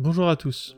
[0.00, 0.76] Bonjour à tous.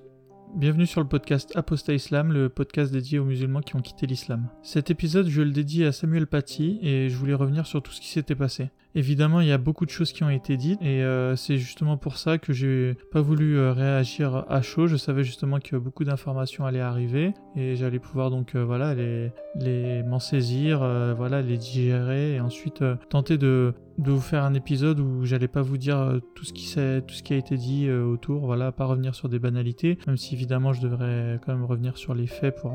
[0.54, 4.48] Bienvenue sur le podcast Apostat Islam, le podcast dédié aux musulmans qui ont quitté l'islam.
[4.62, 8.00] Cet épisode, je le dédie à Samuel Paty et je voulais revenir sur tout ce
[8.00, 8.70] qui s'était passé.
[8.94, 11.98] Évidemment, il y a beaucoup de choses qui ont été dites et euh, c'est justement
[11.98, 14.86] pour ça que j'ai pas voulu euh, réagir à chaud.
[14.86, 19.30] Je savais justement que beaucoup d'informations allaient arriver et j'allais pouvoir donc euh, voilà les,
[19.54, 20.78] les m'en saisir,
[21.16, 25.60] voilà les digérer et ensuite tenter de de vous faire un épisode où j'allais pas
[25.60, 26.64] vous dire tout ce qui
[27.06, 30.34] tout ce qui a été dit autour, voilà, pas revenir sur des banalités, même si
[30.34, 32.72] évidemment je devrais quand même revenir sur les faits pour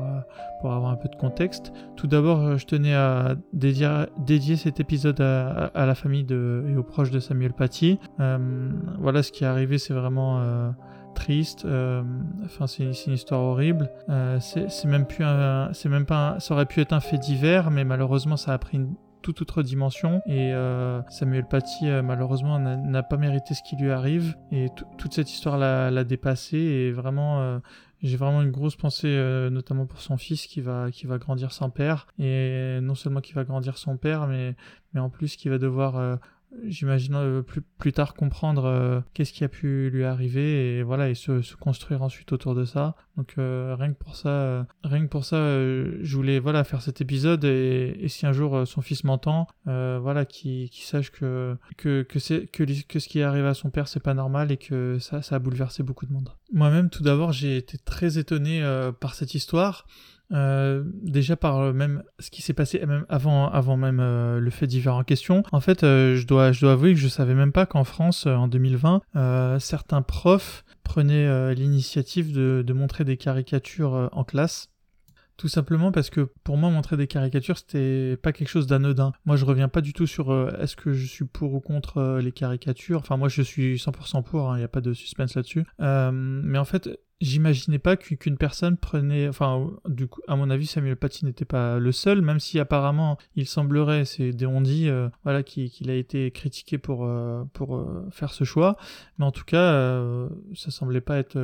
[0.60, 1.72] pour avoir un peu de contexte.
[1.96, 6.76] Tout d'abord, je tenais à dédier, dédier cet épisode à, à, à la de, et
[6.76, 7.98] aux proches de Samuel Paty.
[8.20, 10.70] Euh, voilà, ce qui est arrivé, c'est vraiment euh,
[11.16, 11.64] triste.
[11.64, 12.02] Euh,
[12.44, 13.90] enfin, c'est une histoire horrible.
[14.40, 15.24] c'est même plus
[15.72, 18.76] c'est même pas, ça aurait pu être un fait divers, mais malheureusement, ça a pris
[18.76, 20.22] une toute autre dimension.
[20.26, 20.52] Et
[21.08, 24.36] Samuel Paty, malheureusement, n'a pas mérité ce qui lui arrive.
[24.52, 26.58] Et toute cette histoire l'a dépassé.
[26.58, 27.60] Et vraiment,
[28.02, 31.52] j'ai vraiment une grosse pensée, euh, notamment pour son fils qui va, qui va grandir
[31.52, 32.06] sans père.
[32.18, 34.54] Et non seulement qui va grandir sans père, mais,
[34.92, 36.16] mais en plus qui va devoir euh,
[36.64, 41.08] j'imagine euh, plus, plus tard comprendre euh, qu'est-ce qui a pu lui arriver et voilà
[41.08, 42.94] et se, construire ensuite autour de ça.
[43.16, 47.00] Donc euh, rien que pour ça rien que pour ça je voulais voilà faire cet
[47.00, 52.46] épisode et, si un jour son fils m'entend voilà qui sache que que que c'est
[52.46, 55.36] que ce qui est arrivé à son père c'est pas normal et que ça ça
[55.36, 56.30] a bouleversé beaucoup de monde.
[56.52, 58.62] Moi-même tout d'abord j'ai été très étonné
[59.00, 59.86] par cette histoire
[60.32, 64.66] euh, déjà par même ce qui s'est passé même avant, avant même euh, le fait
[64.66, 65.42] divers en question.
[65.52, 68.26] En fait, euh, je, dois, je dois avouer que je savais même pas qu'en France,
[68.26, 69.02] en 2020,
[69.58, 74.70] certains profs prenaient l'initiative de, de, montrer des caricatures en classe.
[75.36, 79.12] Tout simplement parce que pour moi montrer des caricatures c'était pas quelque chose d'anodin.
[79.26, 82.32] Moi je reviens pas du tout sur est-ce que je suis pour ou contre les
[82.32, 83.00] caricatures.
[83.00, 85.64] Enfin moi je suis 100% pour, il hein, n'y a pas de suspense là-dessus.
[85.78, 86.88] mais en fait
[87.22, 91.78] J'imaginais pas qu'une personne prenait, enfin, du coup, à mon avis, Samuel Paty n'était pas
[91.78, 95.08] le seul, même si apparemment, il semblerait, c'est on dit, euh,
[95.42, 98.76] qu'il a été critiqué pour euh, pour euh, faire ce choix,
[99.18, 99.72] mais en tout cas,
[100.54, 101.38] ça semblait pas être,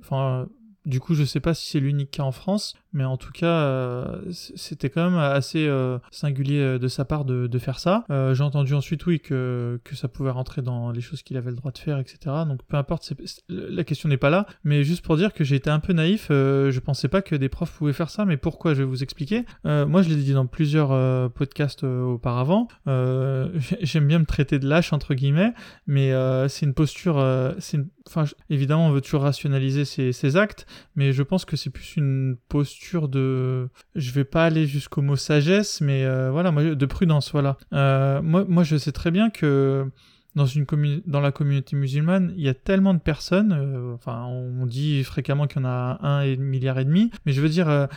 [0.00, 0.48] enfin,
[0.84, 3.46] du coup, je sais pas si c'est l'unique cas en France, mais en tout cas,
[3.46, 8.04] euh, c'était quand même assez euh, singulier euh, de sa part de, faire ça.
[8.08, 11.72] J'ai entendu ensuite, oui, que, ça pouvait rentrer dans les choses qu'il avait le droit
[11.72, 12.18] de faire, etc.
[12.46, 13.12] Donc peu importe,
[13.48, 16.26] la question n'est pas là, mais juste pour dire que j'ai été un peu naïf,
[16.28, 19.44] je pensais pas que des profs pouvaient faire ça, mais pourquoi Je vais vous expliquer.
[19.64, 22.68] moi, je l'ai dit dans plusieurs podcasts auparavant.
[22.86, 25.52] J'aime bien me traiter de lâche entre guillemets,
[25.86, 26.12] mais
[26.48, 31.44] c'est une posture, enfin évidemment on veut toujours rationaliser ses, ses actes, mais je pense
[31.44, 36.30] que c'est plus une posture de, je vais pas aller jusqu'au mot sagesse, mais euh,
[36.30, 37.56] voilà, de prudence, voilà.
[37.72, 39.86] Euh, moi, je sais très bien que
[40.34, 40.66] dans une
[41.06, 45.46] dans la communauté musulmane, il y a tellement de personnes, euh, enfin, on dit fréquemment
[45.46, 47.88] qu'il y en a un milliard et demi, mais je veux dire,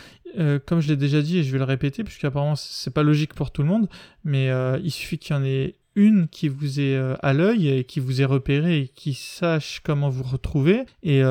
[0.65, 3.51] comme je l'ai déjà dit et je vais le répéter, puisqu'apparemment c'est pas logique pour
[3.51, 3.89] tout le monde,
[4.23, 4.49] mais
[4.83, 8.21] il suffit qu'il y en ait une qui vous est à l'œil et qui vous
[8.21, 11.21] est repéré et qui sache comment vous retrouver et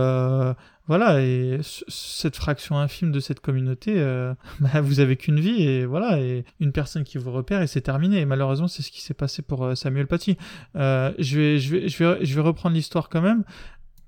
[0.88, 5.84] voilà, et cette fraction infime de cette communauté, euh, bah, vous avez qu'une vie, et
[5.84, 8.21] voilà, et une personne qui vous repère, et c'est terminé.
[8.21, 10.38] Et malheureusement, c'est ce qui s'est passé pour euh, Samuel Paty.
[10.76, 13.44] Euh, je, vais, je, vais, je, vais, je vais reprendre l'histoire quand même.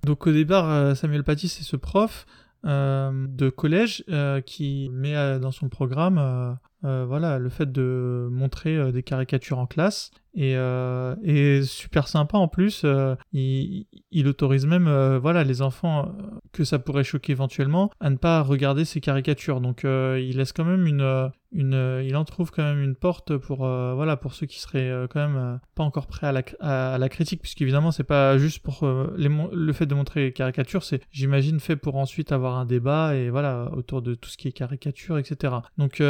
[0.05, 2.25] Donc au départ, Samuel Paty, c'est ce prof
[2.65, 4.03] de collège
[4.47, 10.57] qui met dans son programme voilà, le fait de montrer des caricatures en classe et,
[10.57, 13.87] euh, super sympa en plus, euh, il,
[14.29, 18.43] autorise même euh, voilà les enfants euh, que ça pourrait choquer éventuellement à ne pas
[18.43, 19.61] regarder ces caricatures.
[19.61, 23.37] Donc euh, il laisse quand même une, une il en trouve quand même une porte
[23.39, 27.09] pour voilà pour ceux qui seraient quand même pas encore prêts à la, à, la
[27.09, 31.77] critique, puisqu'évidemment c'est pas juste pour le fait de montrer les caricatures, c'est j'imagine fait
[31.77, 35.55] pour ensuite avoir un débat et voilà autour de tout ce qui est caricature, etc.
[35.77, 36.01] Donc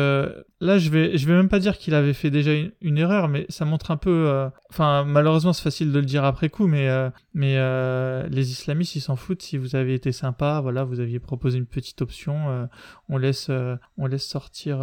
[0.60, 3.46] là je vais je vais même pas dire qu'il avait fait déjà une erreur, mais
[3.48, 6.88] ça montre un peu euh, enfin, malheureusement, c'est facile de le dire après coup, mais,
[6.88, 9.42] euh, mais euh, les islamistes, ils s'en foutent.
[9.42, 12.68] Si vous avez été sympa, voilà, vous aviez proposé une petite option,
[13.08, 13.50] on, laisse,
[13.98, 14.78] on laisse sortir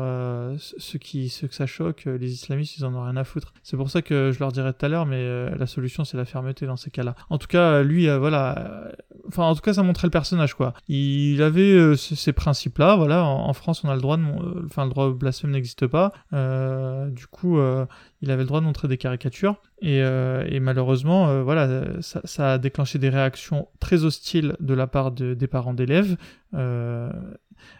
[0.58, 2.06] ceux, qui, ceux que ça choque.
[2.06, 3.54] Les islamistes, ils en ont rien à foutre.
[3.64, 6.26] C'est pour ça que je leur dirais tout à l'heure, mais la solution, c'est la
[6.26, 7.16] fermeté dans ces cas-là.
[7.30, 8.92] En tout cas, lui, voilà.
[9.28, 10.74] Enfin, en tout cas, ça montrait le personnage, quoi.
[10.88, 13.24] Il avait ces principes-là, voilà.
[13.26, 14.24] En, France, on a le droit de.
[14.66, 16.12] Enfin, le droit blasphème n'existe pas.
[16.32, 17.60] du coup,
[18.22, 19.62] il avait le droit de montrer des caricatures.
[19.82, 25.12] Et, euh, malheureusement, euh, voilà, ça, a déclenché des réactions très hostiles de la part
[25.12, 26.18] des parents d'élèves,
[26.54, 27.12] euh,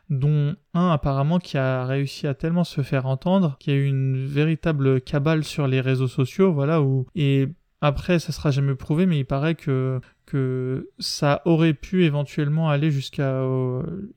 [0.10, 3.86] dont un apparemment qui a réussi à tellement se faire entendre qu'il y a eu
[3.86, 7.48] une véritable cabale sur les réseaux sociaux, voilà, où, et
[7.82, 12.92] après, ça sera jamais prouvé, mais il paraît que que ça aurait pu éventuellement aller
[12.92, 13.42] jusqu'à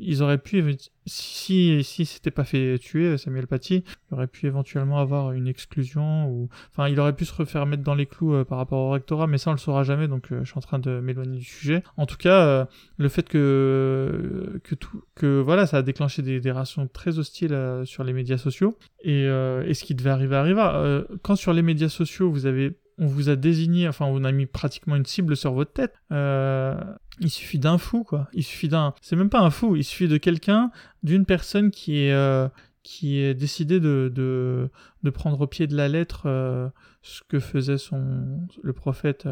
[0.01, 0.77] ils auraient pu
[1.07, 6.29] si si c'était pas fait tuer Samuel Paty il aurait pu éventuellement avoir une exclusion
[6.29, 8.91] ou enfin il aurait pu se refaire mettre dans les clous euh, par rapport au
[8.91, 11.39] rectorat mais ça on le saura jamais donc euh, je suis en train de m'éloigner
[11.39, 11.85] du sujet.
[11.97, 12.65] En tout cas euh,
[12.97, 17.57] le fait que que tout que voilà ça a déclenché des, des rations très hostiles
[17.85, 21.05] sur les médias sociaux et, et ce qui devait arriver arriva.
[21.23, 24.47] Quand sur les médias sociaux vous avez on vous a désigné, enfin on a mis
[24.47, 25.95] pratiquement une cible sur votre tête.
[26.13, 26.79] Euh,
[27.19, 28.29] il suffit d'un fou, quoi.
[28.35, 28.95] Il suffit d'un.
[29.01, 29.75] C'est même pas un fou.
[29.75, 30.71] Il suffit de quelqu'un,
[31.03, 32.47] d'une personne qui est euh,
[32.83, 34.71] qui est décidé de, de,
[35.03, 36.69] de, prendre au pied de la lettre euh,
[37.03, 39.27] ce que faisait son, le prophète,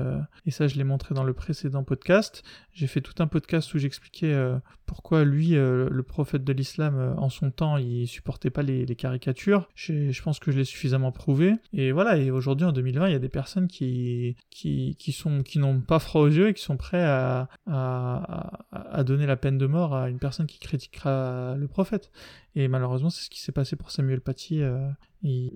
[0.45, 2.43] et ça je l'ai montré dans le précédent podcast.
[2.73, 4.35] J'ai fait tout un podcast où j'expliquais
[4.89, 9.69] pourquoi lui, le prophète de l'islam, en son temps, il supportait pas les, caricatures.
[9.75, 11.55] Je pense que je l'ai suffisamment prouvé.
[11.73, 15.59] Et voilà, et aujourd'hui en 2020, il y a des personnes qui, qui, sont qui
[15.59, 19.67] n'ont pas froid aux yeux et qui sont prêts à, à, donner la peine de
[19.67, 22.11] mort à une personne qui critiquera le prophète.
[22.59, 24.63] Et malheureusement, c'est ce qui s'est passé pour Samuel Paty.
[24.63, 24.89] Euh,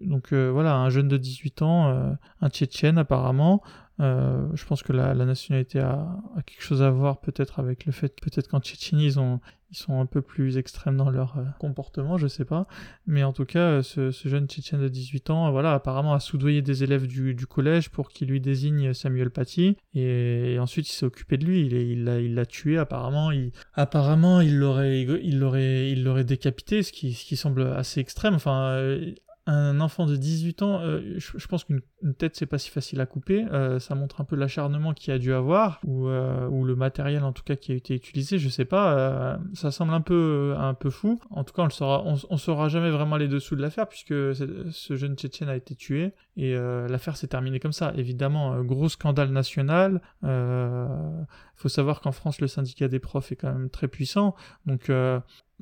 [0.03, 3.61] donc euh, voilà, un jeune de 18 ans, euh, un Tchétchène apparemment.
[3.99, 6.07] Je pense que la, nationalité a,
[6.47, 9.41] quelque chose à voir peut-être avec le fait peut-être qu'en Tchétchénie, ils ont
[9.73, 12.67] ils sont un peu plus extrêmes dans leur euh, comportement, je sais pas.
[13.07, 16.61] Mais en tout cas, euh, ce, jeune Tchétchène de 18 ans, voilà, apparemment a soudoyé
[16.61, 19.79] des élèves du, collège pour qu'il lui désigne Samuel Paty.
[19.95, 21.63] Et, ensuite, il s'est occupé de lui.
[21.63, 23.31] Il l'a il, l'a tué, apparemment.
[23.31, 27.99] Il, apparemment, il l'aurait, il l'aurait, il l'aurait décapité, ce qui, ce qui semble assez
[27.99, 28.35] extrême.
[28.35, 29.15] Enfin, euh,
[29.47, 31.83] un enfant de 18 ans, euh, je, pense qu'une
[32.17, 33.45] tête c'est pas si facile à couper.
[33.51, 37.25] Euh, ça montre un peu l'acharnement qu'il a dû avoir ou, euh, ou, le matériel
[37.25, 38.39] en tout cas qui a été utilisé.
[38.39, 39.41] Je sais pas.
[39.55, 41.21] ça semble un peu un peu fou.
[41.31, 42.05] En tout cas, on le saura.
[42.05, 46.13] On, saura jamais vraiment les dessous de l'affaire puisque ce jeune Tchétchène a été tué
[46.37, 47.93] et l'affaire s'est terminée comme ça.
[47.97, 50.01] Évidemment, gros scandale national.
[50.23, 54.37] faut savoir qu'en France, le syndicat des profs est quand même très puissant.
[54.67, 54.89] Donc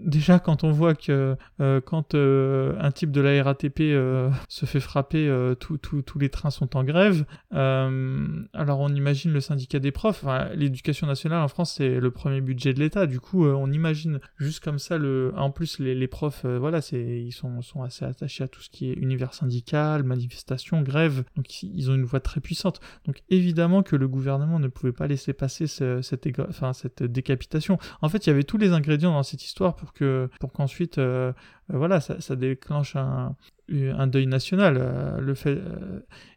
[0.04, 4.66] déjà quand on voit que euh, quand euh, un type de la RATP euh, se
[4.66, 7.24] fait frapper, tous les trains sont en grève.
[7.50, 10.24] alors on imagine le syndicat des profs.
[10.54, 13.06] L'éducation nationale en France c'est le premier budget de l'État.
[13.06, 15.32] Du coup on imagine juste comme ça le.
[15.36, 18.94] En plus les, profs, voilà, ils sont, sont assez attachés à tout ce qui est
[18.94, 21.24] univers syndical, manifestation, grève.
[21.36, 22.80] Donc ils ont une voix très puissante.
[23.06, 27.78] Donc évidemment que le gouvernement ne pouvait pas laisser passer cette, enfin, cette décapitation.
[28.02, 30.98] En fait il y avait tous les ingrédients dans cette histoire pour que pour qu'ensuite
[30.98, 31.32] euh,
[31.72, 33.36] euh, voilà ça, déclenche un,
[33.70, 35.58] un deuil national euh, le fait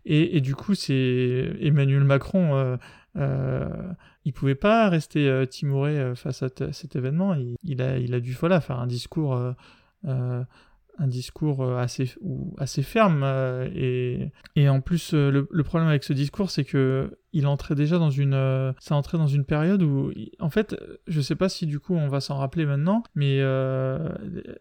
[0.05, 2.77] et, du coup c'est Emmanuel Macron
[4.25, 7.35] il pouvait pas rester timoré face à cet événement.
[7.63, 9.39] Il, a il a dû voilà faire un discours
[10.05, 13.23] un discours assez, ou assez ferme
[13.73, 18.11] et, et en plus le, problème avec ce discours c'est que il entrait déjà dans
[18.11, 20.75] une euh, ça entrait dans une période où en fait
[21.07, 24.09] je sais pas si du coup on va s'en rappeler maintenant mais euh,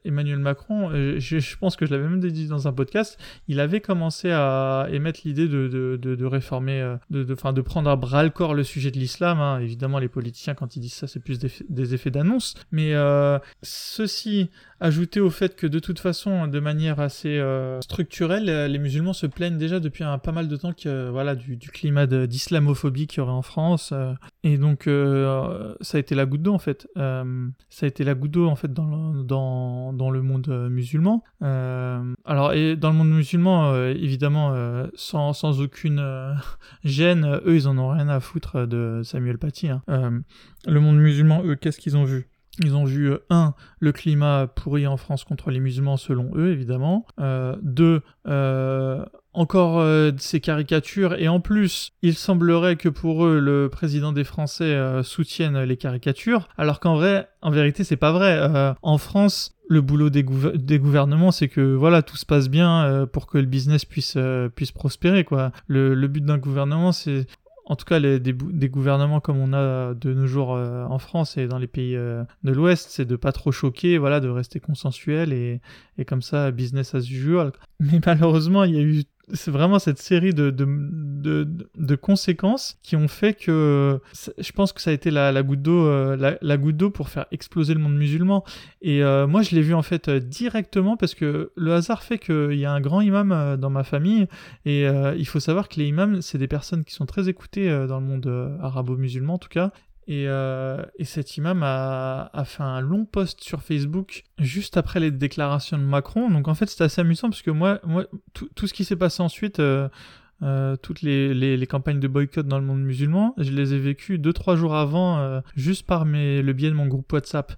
[0.04, 3.80] Emmanuel Macron euh, je, pense que je l'avais même dit dans un podcast il avait
[3.80, 8.30] commencé à émettre l'idée de, de, de, réformer de, de, de prendre à bras le
[8.30, 9.60] corps le sujet de l'islam hein.
[9.60, 12.94] évidemment les politiciens quand ils disent ça c'est plus des, effets d'annonce mais
[13.62, 17.42] ceci ajouté au fait que de toute façon de manière assez
[17.82, 21.56] structurelle les musulmans se plaignent déjà depuis un, pas mal de temps que voilà du,
[21.56, 23.90] du climat d'islam homophobie qu'il y aurait en France.
[23.92, 26.88] Euh, et donc, euh, ça a été la goutte d'eau, en fait.
[26.96, 30.48] Euh, ça a été la goutte d'eau, en fait, dans le, dans, dans le monde
[30.70, 31.22] musulman.
[31.40, 34.54] alors, et dans le monde musulman, évidemment,
[34.94, 36.02] sans, sans aucune
[36.84, 39.68] gêne, eux, ils en ont rien à foutre de Samuel Paty.
[39.68, 39.82] Hein.
[40.66, 42.28] le monde musulman, eux, qu'est-ce qu'ils ont vu?
[42.58, 47.06] Ils ont vu, un, le climat pourri en France contre les musulmans selon eux, évidemment.
[47.18, 48.02] Euh, deux,
[49.34, 51.14] encore euh, ces caricatures.
[51.14, 55.76] Et en plus il semblerait que pour eux le président des Français euh, soutienne les
[55.76, 58.38] caricatures alors qu'en vrai en vérité c'est pas vrai.
[58.38, 63.06] Euh, en France le boulot des, des gouvernements c'est que voilà tout se passe bien
[63.12, 64.18] pour que le business puisse
[64.54, 65.52] puisse prospérer quoi.
[65.66, 67.26] Le, le but d'un gouvernement c'est
[67.64, 71.46] en tout cas les, des, gouvernements comme on a de nos jours en France et
[71.46, 75.60] dans les pays de l'Ouest, c'est de pas trop choquer, voilà, de rester consensuel et,
[75.96, 77.52] et comme ça business as usual.
[77.80, 83.34] Mais malheureusement, il y a eu c'est vraiment cette série de, conséquences qui ont fait
[83.34, 84.00] que
[84.38, 87.08] je pense que ça a été la, la goutte d'eau euh, la, goutte d'eau pour
[87.08, 88.44] faire exploser le monde musulman.
[88.80, 92.18] Et euh, moi je l'ai vu en fait euh, directement parce que le hasard fait
[92.18, 94.26] qu'il y a un grand imam dans ma famille.
[94.64, 98.00] Et il faut savoir que les imams c'est des personnes qui sont très écoutées dans
[98.00, 99.72] le monde arabo-musulman en tout cas
[100.08, 105.12] et, euh, et, cet imam a, fait un long post sur Facebook juste après les
[105.12, 106.28] déclarations de Macron.
[106.28, 108.96] Donc en fait c'était assez amusant parce que moi, moi tout, tout ce qui s'est
[108.96, 109.88] passé ensuite, euh,
[110.42, 114.18] euh, toutes les, les, campagnes de boycott dans le monde musulman, je les ai vécues
[114.18, 117.52] deux trois jours avant, euh, juste par mes, le biais de mon groupe WhatsApp.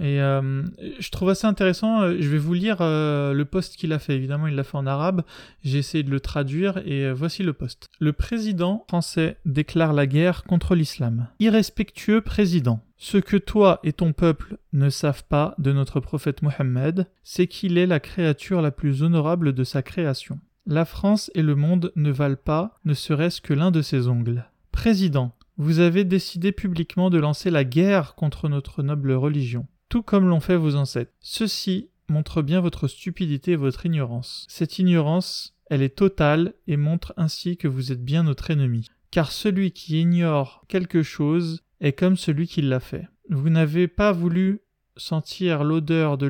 [0.00, 0.62] Et euh,
[1.00, 4.14] je trouve assez intéressant, je vais vous lire le post qu'il a fait.
[4.14, 5.22] Évidemment, il l'a fait en arabe.
[5.64, 7.88] J'ai essayé de le traduire et voici le post.
[7.98, 11.26] Le président français déclare la guerre contre l'islam.
[11.40, 12.80] Irrespectueux président.
[12.96, 17.78] Ce que toi et ton peuple ne savent pas de notre prophète Mohammed, c'est qu'il
[17.78, 20.38] est la créature la plus honorable de sa création.
[20.70, 24.50] La France et le monde ne valent pas, ne serait-ce que l'un de ses ongles.
[24.70, 30.28] Président, vous avez décidé publiquement de lancer la guerre contre notre noble religion, tout comme
[30.28, 31.14] l'ont fait vos ancêtres.
[31.20, 34.44] Ceci montre bien votre stupidité et votre ignorance.
[34.50, 38.88] Cette ignorance, elle est totale et montre ainsi que vous êtes bien notre ennemi.
[39.10, 43.08] Car celui qui ignore quelque chose est comme celui qui l'a fait.
[43.30, 44.60] Vous n'avez pas voulu
[44.98, 46.26] sentir l'odeur de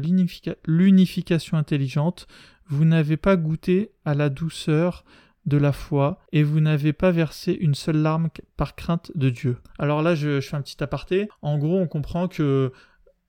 [0.67, 2.29] l'unification intelligente,
[2.69, 5.05] vous n'avez pas goûté à la douceur
[5.47, 9.57] de la foi et vous n'avez pas versé une seule larme par crainte de Dieu.
[9.79, 11.29] Alors là, je, fais un petit aparté.
[11.43, 12.71] En gros, on comprend que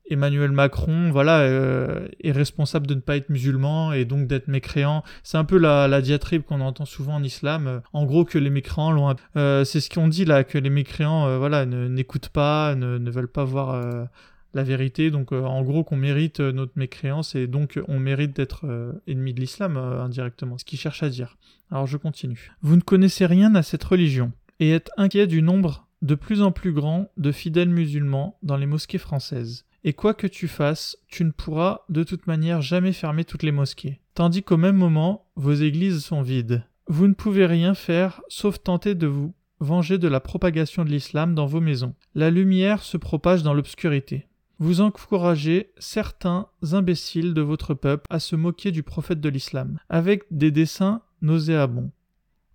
[0.10, 5.04] Emmanuel Macron, voilà, euh, est responsable de ne pas être musulman et donc d'être mécréant.
[5.24, 7.82] C'est un peu la, diatribe qu'on entend souvent en islam.
[7.94, 9.16] En gros, que les mécréants l'ont.
[9.38, 13.12] Euh, c'est ce qu'on dit là, que les mécréants, euh, voilà, n'écoutent pas, ne, ne,
[13.12, 14.08] veulent pas voir
[14.54, 18.36] la vérité, donc euh, en gros qu'on mérite euh, notre mécréance et donc on mérite
[18.36, 21.38] d'être euh, ennemi de l'islam indirectement, ce qu'il cherche à dire.
[21.72, 22.52] Alors je continue.
[22.62, 26.52] Vous ne connaissez rien à cette religion et êtes inquiet du nombre de plus en
[26.52, 29.66] plus grand de fidèles musulmans dans les mosquées françaises.
[29.84, 33.52] Et quoi que tu fasses, tu ne pourras de toute manière jamais fermer toutes les
[33.52, 34.02] mosquées.
[34.14, 36.64] Tandis qu'au même moment, vos églises sont vides.
[36.88, 41.36] Vous ne pouvez rien faire sauf tenter de vous venger de la propagation de l'islam
[41.36, 41.94] dans vos maisons.
[42.16, 44.29] La lumière se propage dans l'obscurité
[44.60, 50.24] vous encouragez certains imbéciles de votre peuple à se moquer du prophète de l'islam, avec
[50.32, 51.92] des dessins nauséabonds.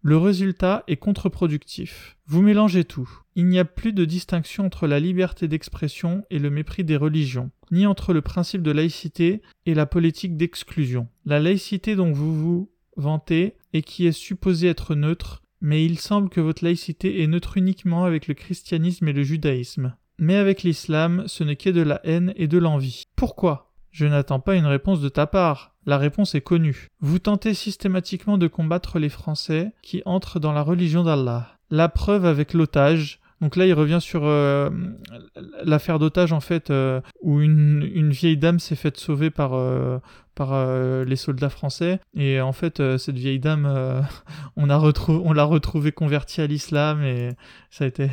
[0.02, 2.18] Le résultat est contre-productif.
[2.26, 3.08] Vous mélangez tout.
[3.36, 7.50] Il n'y a plus de distinction entre la liberté d'expression et le mépris des religions,
[7.70, 11.08] ni entre le principe de laïcité et la politique d'exclusion.
[11.24, 16.28] La laïcité dont vous vous vantez et qui est supposée être neutre, mais il semble
[16.28, 19.96] que votre laïcité est neutre uniquement avec le christianisme et le judaïsme.
[20.18, 23.04] Mais avec l'islam, ce n'est que de la haine et de l'envie.
[23.16, 23.72] Pourquoi?
[23.90, 25.74] Je n'attends pas une réponse de ta part.
[25.86, 26.88] La réponse est connue.
[27.00, 31.58] Vous tentez systématiquement de combattre les Français qui entrent dans la religion d'Allah.
[31.70, 34.70] La preuve avec l'otage, donc là, il revient sur euh,
[35.64, 39.98] l'affaire d'otage, en fait, euh, où une, une, vieille dame s'est faite sauver par, euh,
[40.34, 40.54] par
[41.04, 42.00] les soldats français.
[42.14, 43.66] Et en fait, cette vieille dame,
[44.56, 47.02] on, a on l'a retrouvée convertie à l'islam.
[47.02, 47.30] Et
[47.70, 48.10] ça a été...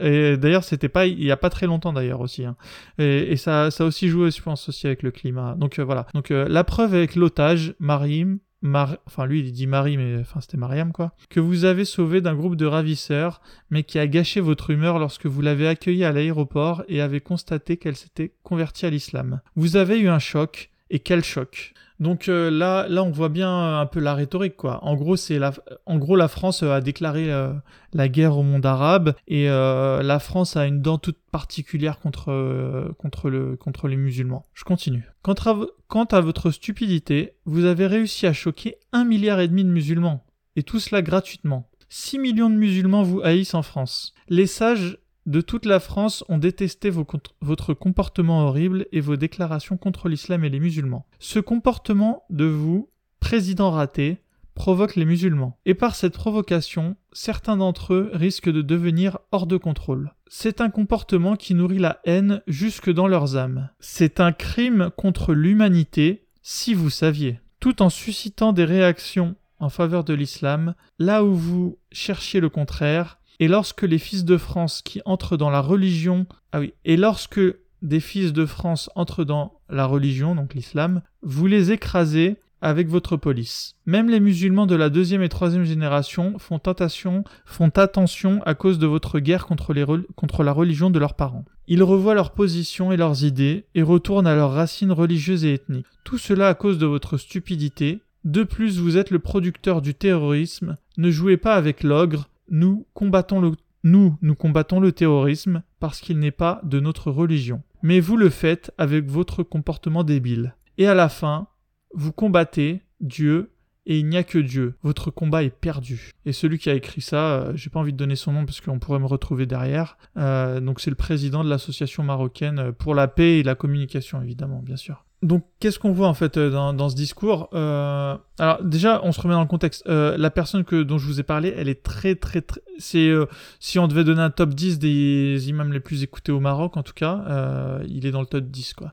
[0.00, 1.06] et d'ailleurs, c'était pas...
[1.06, 2.44] Il y a pas très longtemps, d'ailleurs, aussi.
[2.44, 2.56] Hein.
[2.98, 5.54] Et, et, ça, ça a aussi joué, je pense, aussi avec le climat.
[5.56, 6.06] Donc voilà.
[6.14, 10.92] Donc la preuve avec l'otage, Marim, enfin lui il dit Marie, mais enfin c'était Mariam
[10.92, 13.40] quoi, que vous avez sauvé d'un groupe de ravisseurs,
[13.70, 17.76] mais qui a gâché votre humeur lorsque vous l'avez accueillie à l'aéroport et avez constaté
[17.76, 19.40] qu'elle s'était convertie à l'islam.
[19.56, 23.78] Vous avez eu un choc, et quel choc donc euh, là, là, on voit bien
[23.78, 24.82] un peu la rhétorique, quoi.
[24.82, 25.52] En gros, c'est la,
[25.84, 27.52] en gros, la France euh, a déclaré euh,
[27.92, 33.28] la guerre au monde arabe et la France a une dent toute particulière contre, contre,
[33.28, 34.46] le, contre les musulmans.
[34.54, 35.04] Je continue.
[35.22, 39.64] Quant à, quant à votre stupidité, vous avez réussi à choquer un milliard et demi
[39.64, 40.24] de musulmans.
[40.56, 41.68] Et tout cela gratuitement.
[41.90, 44.14] 6 millions de musulmans vous haïssent en France.
[44.28, 50.08] Les sages de toute la France ont détesté votre comportement horrible et vos déclarations contre
[50.08, 51.06] l'islam et les musulmans.
[51.18, 54.22] Ce comportement de vous, président raté,
[54.54, 55.58] provoque les musulmans.
[55.64, 60.12] Et par cette provocation, certains d'entre eux risquent de devenir hors de contrôle.
[60.26, 63.70] C'est un comportement qui nourrit la haine jusque dans leurs âmes.
[63.80, 67.40] C'est un crime contre l'humanité, si vous saviez.
[67.58, 73.19] Tout en suscitant des réactions en faveur de l'islam, là où vous cherchiez le contraire,
[73.40, 77.40] et lorsque les fils de France qui entrent dans la religion, ah oui, et lorsque
[77.82, 83.16] des fils de France entrent dans la religion, donc l'islam, vous les écrasez avec votre
[83.16, 83.76] police.
[83.86, 88.78] Même les musulmans de la deuxième et troisième génération font, tentation, font attention à cause
[88.78, 89.72] de votre guerre contre,
[90.14, 91.46] contre la religion de leurs parents.
[91.66, 95.86] Ils revoient leurs positions et leurs idées et retournent à leurs racines religieuses et ethniques.
[96.04, 98.00] Tout cela à cause de votre stupidité.
[98.24, 100.76] De plus, vous êtes le producteur du terrorisme.
[100.98, 103.52] Ne jouez pas avec l'ogre, nous combattons le
[103.82, 107.62] nous, nous combattons le terrorisme parce qu'il n'est pas de notre religion.
[107.82, 110.54] Mais vous le faites avec votre comportement débile.
[110.76, 111.48] Et à la fin,
[111.94, 113.52] vous combattez Dieu
[113.86, 114.74] et il n'y a que Dieu.
[114.82, 116.12] Votre combat est perdu.
[116.26, 118.60] Et celui qui a écrit ça, euh, j'ai pas envie de donner son nom parce
[118.60, 119.96] qu'on pourrait me retrouver derrière.
[120.18, 124.60] Euh, donc c'est le président de l'association marocaine pour la paix et la communication, évidemment,
[124.60, 125.06] bien sûr.
[125.22, 129.20] Donc, qu'est-ce qu'on voit en fait euh, dans, ce discours euh, Alors, déjà, on se
[129.20, 129.86] remet dans le contexte.
[129.86, 132.62] Euh, la personne que, dont je vous ai parlé, elle est très, très, très.
[132.78, 133.12] C'est
[133.58, 136.82] si on devait donner un top 10 des imams les plus écoutés au Maroc, en
[136.82, 138.92] tout cas, il est dans le top 10, quoi.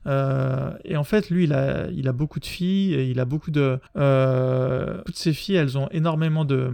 [0.84, 3.78] et en fait, lui, il a, il a beaucoup de filles, il a beaucoup de.
[5.06, 6.70] toutes ces filles, elles ont énormément de.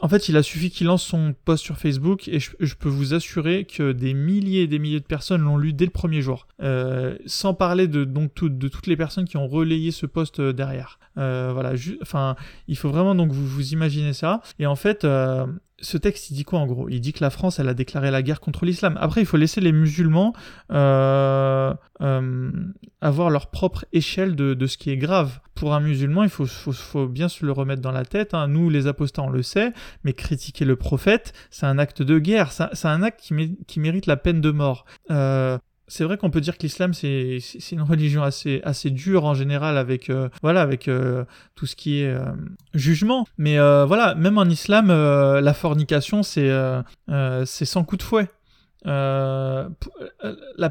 [0.00, 3.14] En fait, il a suffi qu'il lance son post sur Facebook et je, peux vous
[3.14, 6.46] assurer que des milliers et des milliers de personnes l'ont lu dès le premier jour.
[6.62, 10.52] Euh, sans parler de, donc, de toutes les personnes qui ont relayé ce post euh,
[10.52, 11.00] derrière.
[11.16, 12.36] Euh, voilà, enfin,
[12.68, 14.40] il faut vraiment donc vous, vous imaginez ça.
[14.60, 15.04] Et en fait,
[15.80, 16.88] ce texte, il dit quoi en gros?
[16.88, 18.98] Il dit que la France, elle a déclaré la guerre contre l'islam.
[19.00, 20.32] Après, il faut laisser les musulmans
[20.72, 22.50] euh, euh,
[23.00, 25.40] avoir leur propre échelle de, ce qui est grave.
[25.54, 28.34] Pour un musulman, il faut, faut, bien se le remettre dans la tête.
[28.34, 28.48] Hein.
[28.48, 29.72] Nous, les apostats, on le sait,
[30.04, 32.52] mais critiquer le prophète, c'est un acte de guerre.
[32.52, 34.84] C'est un acte qui, qui, mérite la peine de mort.
[35.10, 35.58] Euh,
[35.88, 37.40] c'est vrai qu'on peut dire que l'islam c'est
[37.72, 42.02] une religion assez assez dure en général avec euh, voilà avec euh, tout ce qui
[42.02, 42.26] est euh,
[42.74, 43.26] jugement.
[43.38, 46.50] Mais voilà même en islam la fornication c'est
[47.46, 48.28] sans coup de fouet.
[48.84, 49.66] La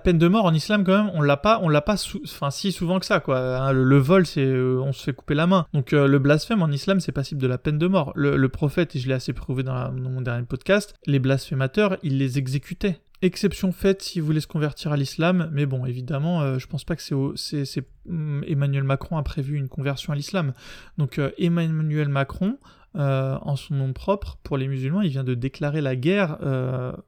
[0.03, 2.71] peine de mort en islam quand même on l'a pas on l'a pas enfin si
[2.71, 3.39] souvent que ça quoi.
[3.39, 5.65] Hein, le, vol c'est on se fait couper la main.
[5.74, 8.12] Donc le blasphème en islam c'est passible de la peine de mort.
[8.15, 12.17] Le, prophète et je l'ai assez prouvé dans, dans, mon dernier podcast les blasphémateurs il
[12.17, 16.67] les exécutait Exception faite s'il voulait se convertir à l'islam, mais bon, évidemment, euh, je
[16.67, 20.53] pense pas que c'est, mm, Emmanuel Macron a prévu une conversion à l'islam.
[21.00, 22.59] Donc euh, Emmanuel Macron,
[22.95, 26.38] euh, en son nom propre, pour les musulmans, il vient de déclarer la guerre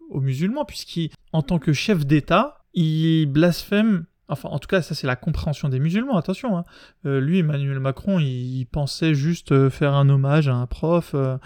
[0.09, 5.07] aux musulmans, puisqu'en tant que chef d'État, il blasphème Enfin, en tout cas, ça c'est
[5.07, 6.57] la compréhension des musulmans, attention.
[6.57, 6.63] Hein.
[7.05, 11.12] Euh, lui, Emmanuel Macron, il, pensait juste euh, faire un hommage à un prof.
[11.15, 11.38] Euh,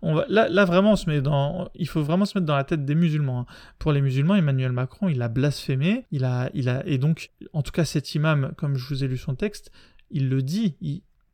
[0.00, 2.64] on va, là, vraiment, on se met dans, il faut vraiment se mettre dans la
[2.64, 3.40] tête des musulmans.
[3.40, 3.46] Hein.
[3.78, 7.62] Pour les musulmans, Emmanuel Macron, il a blasphémé, il a, il a, et donc, en
[7.62, 9.72] tout cas, cet imam, comme je vous ai lu son texte,
[10.10, 10.76] il le dit,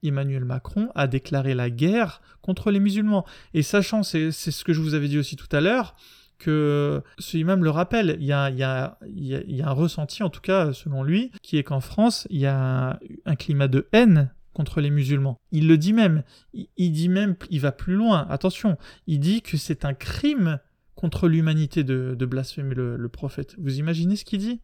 [0.02, 3.26] Emmanuel Macron a déclaré la guerre contre les musulmans.
[3.54, 5.96] Et sachant, c'est ce que je vous avais dit aussi tout à l'heure,
[6.38, 11.32] que ce imam le rappelle, il y, a, un ressenti, en tout cas selon lui,
[11.42, 15.38] qui est qu'en France, il y a un climat de haine contre les musulmans.
[15.52, 19.56] Il le dit même, il, dit même, il va plus loin, attention, il dit que
[19.56, 20.58] c'est un crime
[20.94, 23.54] contre l'humanité de, blasphémer le, prophète.
[23.58, 24.60] Vous imaginez ce qu'il dit?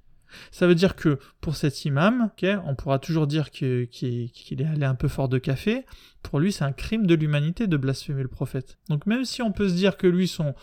[0.51, 2.31] Ça veut dire que pour cet imam,
[2.67, 5.85] on pourra toujours dire qu'il est allé un peu fort de café,
[6.23, 8.79] pour lui c'est un crime de l'humanité de blasphémer le prophète.
[8.89, 10.55] Donc même si on peut se dire que lui, son,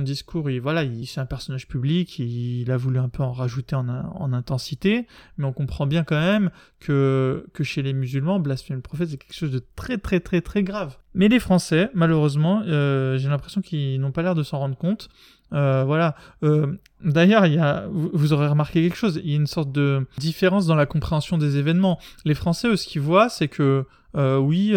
[0.00, 3.76] discours, il, voilà, il, c'est un personnage public, il, a voulu un peu en rajouter
[3.76, 5.06] en, en, intensité,
[5.36, 9.18] mais on comprend bien quand même que, que chez les musulmans, blasphémer le prophète c'est
[9.18, 10.96] quelque chose de très très très très grave.
[11.14, 15.08] Mais les Français, malheureusement, euh, j'ai l'impression qu'ils n'ont pas l'air de s'en rendre compte.
[15.52, 16.14] Euh, voilà.
[16.42, 19.20] Euh, d'ailleurs, il a, vous, aurez remarqué quelque chose.
[19.22, 21.98] Il y a une sorte de différence dans la compréhension des événements.
[22.24, 24.74] Les Français, eux, ce qu'ils voient, c'est que euh, oui,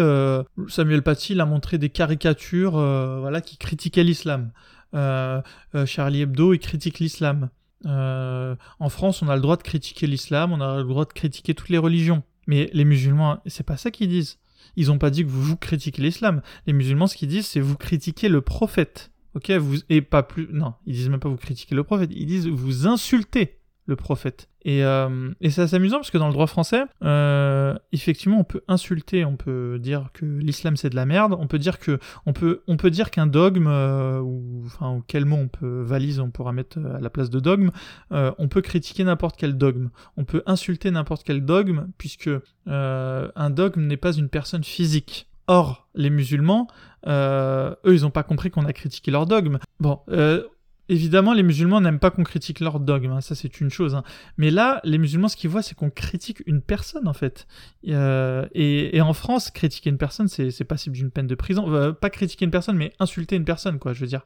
[0.68, 4.50] Samuel Paty a montré des caricatures, voilà, qui critiquaient l'islam.
[4.92, 7.50] Charlie Hebdo, il critique l'islam.
[7.84, 11.54] en France, on a le droit de critiquer l'islam, on a le droit de critiquer
[11.54, 12.22] toutes les religions.
[12.48, 14.38] Mais les musulmans, c'est pas ça qu'ils disent.
[14.74, 16.42] Ils n'ont pas dit que vous, vous critiquez l'islam.
[16.66, 19.11] Les musulmans, ce qu'ils disent, c'est vous critiquez le prophète.
[19.34, 20.48] Ok, vous et pas plus.
[20.52, 24.48] Non, ils disent même pas vous critiquez le prophète, ils disent vous insultez le prophète.
[24.64, 28.44] Et, euh, et c'est assez amusant parce que dans le droit français, euh, effectivement, on
[28.44, 31.98] peut insulter, on peut dire que l'islam c'est de la merde, on peut dire que
[32.26, 36.20] on peut on peut dire qu'un dogme euh, ou enfin quel mot on peut valise,
[36.20, 37.70] on pourra mettre à la place de dogme,
[38.10, 42.30] on peut critiquer n'importe quel dogme, on peut insulter n'importe quel dogme puisque
[42.66, 45.28] un dogme n'est pas une personne physique.
[45.46, 46.68] Or, les musulmans,
[47.06, 49.58] euh, eux, ils n'ont pas compris qu'on a critiqué leur dogme.
[49.80, 50.44] Bon, euh,
[50.88, 53.94] évidemment, les musulmans n'aiment pas qu'on critique leur dogme, hein, ça c'est une chose.
[53.94, 54.04] Hein.
[54.36, 57.46] Mais là, les musulmans, ce qu'ils voient, c'est qu'on critique une personne, en fait.
[57.88, 61.92] Euh, et, en France, critiquer une personne, c'est passible d'une peine de prison.
[61.94, 64.24] pas critiquer une personne, mais insulter une personne, quoi, je veux dire.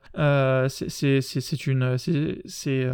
[0.68, 1.96] c'est une...
[1.98, 2.90] C'est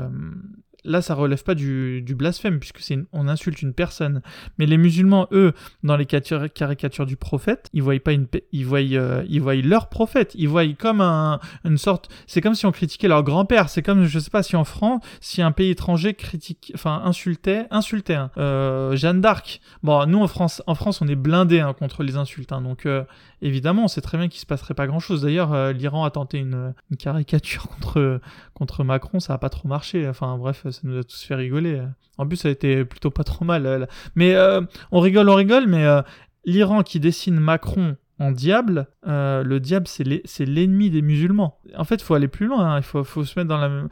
[0.85, 4.23] là ça relève pas du, blasphème puisque c'est on insulte une personne.
[4.59, 8.81] Mais les musulmans, eux, dans les caricatures du prophète, ils voient pas une, ils voient,
[8.81, 12.73] euh, ils voient leur prophète, ils voient comme un, une sorte, c'est comme si on
[12.73, 13.69] critiquait leur grand-père.
[13.69, 17.67] C'est comme, je sais pas si en France, si un pays étranger critique, enfin insultait,
[17.71, 19.61] insultait euh, Jeanne d'Arc.
[19.83, 22.87] Bon, nous en France, en France, on est blindé hein, contre les insultes, hein, donc
[22.87, 23.05] euh,
[23.43, 25.23] évidemment, on sait très bien qu'il se passerait pas grand-chose.
[25.23, 28.21] D'ailleurs, l'Iran a tenté une, caricature contre
[28.55, 30.09] contre Macron, ça a pas trop marché.
[30.09, 31.83] Enfin bref ça nous a tous fait rigoler.
[32.19, 33.67] En plus, ça a été plutôt pas trop mal.
[33.67, 36.03] Euh, mais euh, on rigole, on rigole, mais euh,
[36.45, 41.59] l'Iran qui dessine Macron en diable, le diable c'est l'ennemi des musulmans.
[41.77, 42.77] En fait, il faut aller plus loin, hein.
[42.77, 43.89] il faut, faut, se mettre dans la même...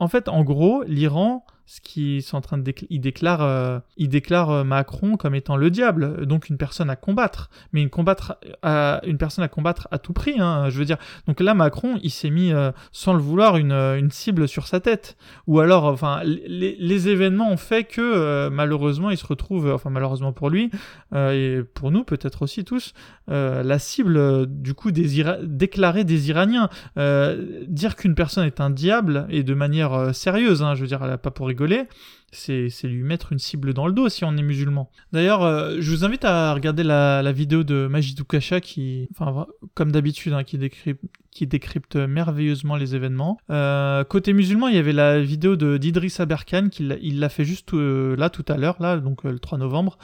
[0.00, 4.64] en fait, en gros, l'Iran ce qui sont en train de il déclare, euh, euh,
[4.64, 9.16] Macron comme étant le diable, donc une personne à combattre, mais une combattre, à, une
[9.16, 10.38] personne à combattre à tout prix.
[10.38, 12.52] Hein, je veux dire, donc là Macron, il s'est mis
[12.92, 17.50] sans le vouloir une, une, cible sur sa tête, ou alors, enfin, les, les événements
[17.50, 20.70] ont fait que malheureusement il se retrouve, enfin malheureusement pour lui
[21.14, 22.92] et pour nous peut-être aussi tous,
[23.28, 29.42] la cible du coup des déclarée des Iraniens, dire qu'une personne est un diable et
[29.42, 31.86] de manière sérieuse, hein, je veux dire, pas pour rigoler,
[32.34, 34.90] c'est lui mettre une cible dans le dos si on est musulman.
[35.12, 39.92] D'ailleurs, euh, je vous invite à regarder la, vidéo de Majidou Kacha qui, enfin, comme
[39.92, 43.38] d'habitude, hein, qui, décrypte, qui décrypte merveilleusement les événements.
[43.50, 47.44] Euh, côté musulman, il y avait la vidéo de d'Idriss Aberkan, qui il l'a fait
[47.44, 49.98] juste euh, là tout à l'heure, là, donc le 3 novembre.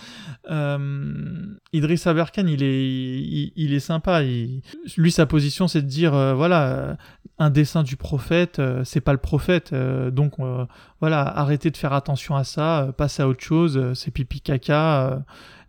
[1.72, 4.22] Idriss Aberkan, il est, il, est sympa.
[4.22, 6.96] lui, sa position, c'est de dire, voilà,
[7.38, 10.34] un dessin du prophète, c'est pas le prophète, donc
[11.00, 14.40] voilà, arrêtez de faire attention à ça, euh, passez à autre chose, euh, c'est pipi
[14.40, 15.18] caca, euh,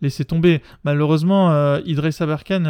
[0.01, 0.61] laissez tomber.
[0.83, 2.63] Malheureusement, euh, Idriss Aberkan,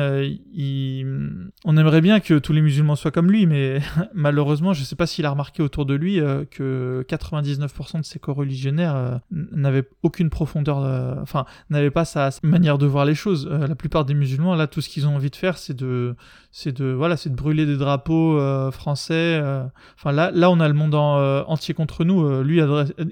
[1.65, 3.79] on aimerait bien que tous les musulmans soient comme lui, mais
[4.13, 6.19] malheureusement, je ne sais pas s'il a remarqué autour de lui
[6.51, 10.77] que 99% de ses co-religionnaires n'avaient aucune profondeur,
[11.21, 13.47] enfin, n'avaient pas sa, manière de voir les choses.
[13.47, 16.15] la plupart des musulmans, là, tout ce qu'ils ont envie de faire, c'est de,
[16.51, 18.39] c'est de, voilà, c'est de brûler des drapeaux
[18.71, 19.41] français.
[19.97, 22.41] Enfin, là, là, on a le monde entier contre nous.
[22.43, 22.61] lui,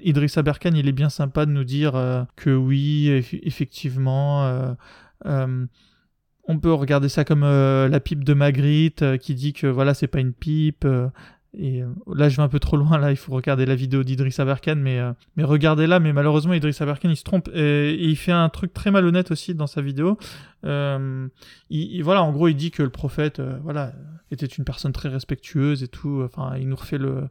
[0.02, 3.08] Idriss Aberkan, il est bien sympa de nous dire euh, que oui,
[3.42, 4.09] effectivement,
[4.44, 4.74] euh,
[5.26, 5.66] euh,
[6.44, 10.20] on peut regarder ça comme la pipe de Magritte qui dit que voilà, c'est pas
[10.20, 10.86] une pipe.
[11.54, 12.98] et là, je vais un peu trop loin.
[12.98, 14.98] Là, il faut regarder la vidéo d'Idriss Aberkan, mais
[15.36, 16.00] mais regardez-la.
[16.00, 19.54] Mais malheureusement, Idriss Aberkan, il se trompe et, il fait un truc très malhonnête aussi
[19.54, 20.18] dans sa vidéo.
[20.64, 23.92] il, voilà, en gros, il dit que le prophète, voilà,
[24.32, 26.22] était une personne très respectueuse et tout.
[26.24, 27.28] Enfin, il nous refait le,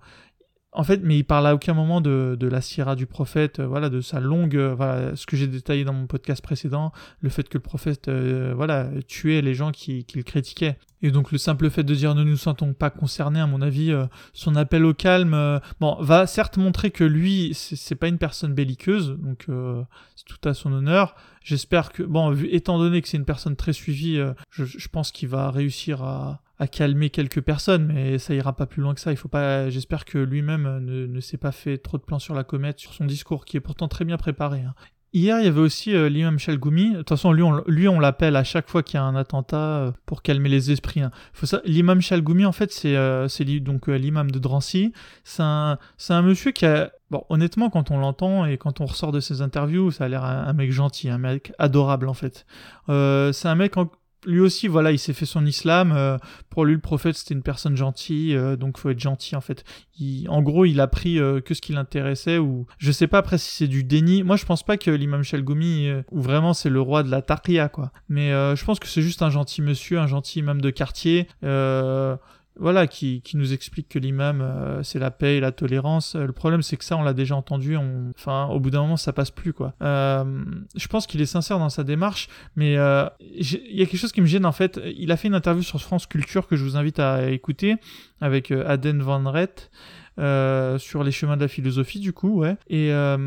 [0.72, 3.90] en fait, mais il parle à aucun moment de, la sierra du prophète, euh, voilà,
[3.90, 7.50] de sa longue, euh, voilà, ce que j'ai détaillé dans mon podcast précédent, le fait
[7.50, 10.78] que le prophète, euh, voilà, tuait les gens qui, qui, le critiquaient.
[11.02, 13.96] Et donc le simple fait de dire ne nous sentons pas concernés, à mon avis,
[14.34, 19.18] son appel au calme, bon, va certes montrer que lui, c'est pas une personne belliqueuse,
[19.18, 21.16] donc c'est tout à son honneur.
[21.42, 25.50] J'espère que, bon, étant donné que c'est une personne très suivie, je pense qu'il va
[25.52, 29.12] réussir à, à calmer quelques personnes, mais ça ira pas plus loin que ça.
[29.12, 29.70] Il faut pas.
[29.70, 32.94] J'espère que lui-même ne, ne s'est pas fait trop de plans sur la comète sur
[32.94, 34.62] son discours, qui est pourtant très bien préparé.
[34.62, 34.76] Hein.
[35.12, 36.92] Hier, il y avait aussi euh, l'imam Chalgoumi.
[36.92, 39.16] De toute façon, lui, on, lui, on l'appelle à chaque fois qu'il y a un
[39.16, 41.02] attentat euh, pour calmer les esprits.
[41.02, 41.10] Hein.
[41.66, 43.28] L'imam Chalgoumi, en fait, c'est euh,
[43.62, 44.94] donc l'imam de Drancy.
[45.24, 49.12] C'est un, un monsieur qui a Bon, honnêtement, quand on l'entend et quand on ressort
[49.12, 52.46] de ses interviews, ça a l'air un, mec gentil, un mec adorable en fait.
[52.88, 53.90] c'est un mec en,
[54.26, 55.94] lui aussi, voilà, il s'est fait son islam.
[55.96, 56.18] Euh,
[56.50, 59.64] pour lui, le prophète, c'était une personne gentille, euh, donc faut être gentil en fait.
[60.28, 63.38] en gros, il a pris euh, que ce qui l'intéressait, ou je sais pas après
[63.38, 64.24] si c'est du déni.
[64.24, 67.70] Moi, je pense pas que l'imam Shalgoumi, ou vraiment c'est le roi de la taqiyya,
[67.70, 67.92] quoi.
[68.10, 71.28] Mais je pense que c'est juste un gentil monsieur, un gentil imam de quartier
[72.60, 76.16] voilà, qui, qui, nous explique que l'imam, euh, c'est la paix et la tolérance.
[76.16, 77.78] Euh, le problème, c'est que ça, on l'a déjà entendu.
[77.78, 78.12] On...
[78.18, 79.74] Enfin, au bout d'un moment, ça passe plus, quoi.
[79.82, 80.24] Euh,
[80.76, 84.22] je pense qu'il est sincère dans sa démarche, mais il y a quelque chose qui
[84.22, 84.80] me gêne, en fait.
[84.98, 87.78] Il a fait une interview sur France Culture que je vous invite à écouter
[88.22, 89.72] avec Aden Van Rett.
[90.20, 92.58] Euh, sur les chemins de la philosophie du coup, ouais.
[92.68, 93.18] Et euh,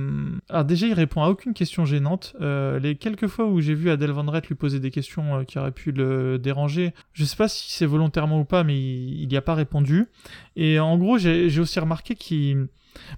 [0.51, 2.35] alors déjà, il répond à aucune question gênante.
[2.43, 5.73] Euh, les quelques fois où j'ai vu Adèle Van lui poser des questions qui auraient
[5.73, 9.43] pu le déranger, je sais pas si c'est volontairement ou pas, mais il n'y a
[9.43, 10.07] pas répondu.
[10.55, 12.69] Et en gros, j'ai aussi remarqué qu'il...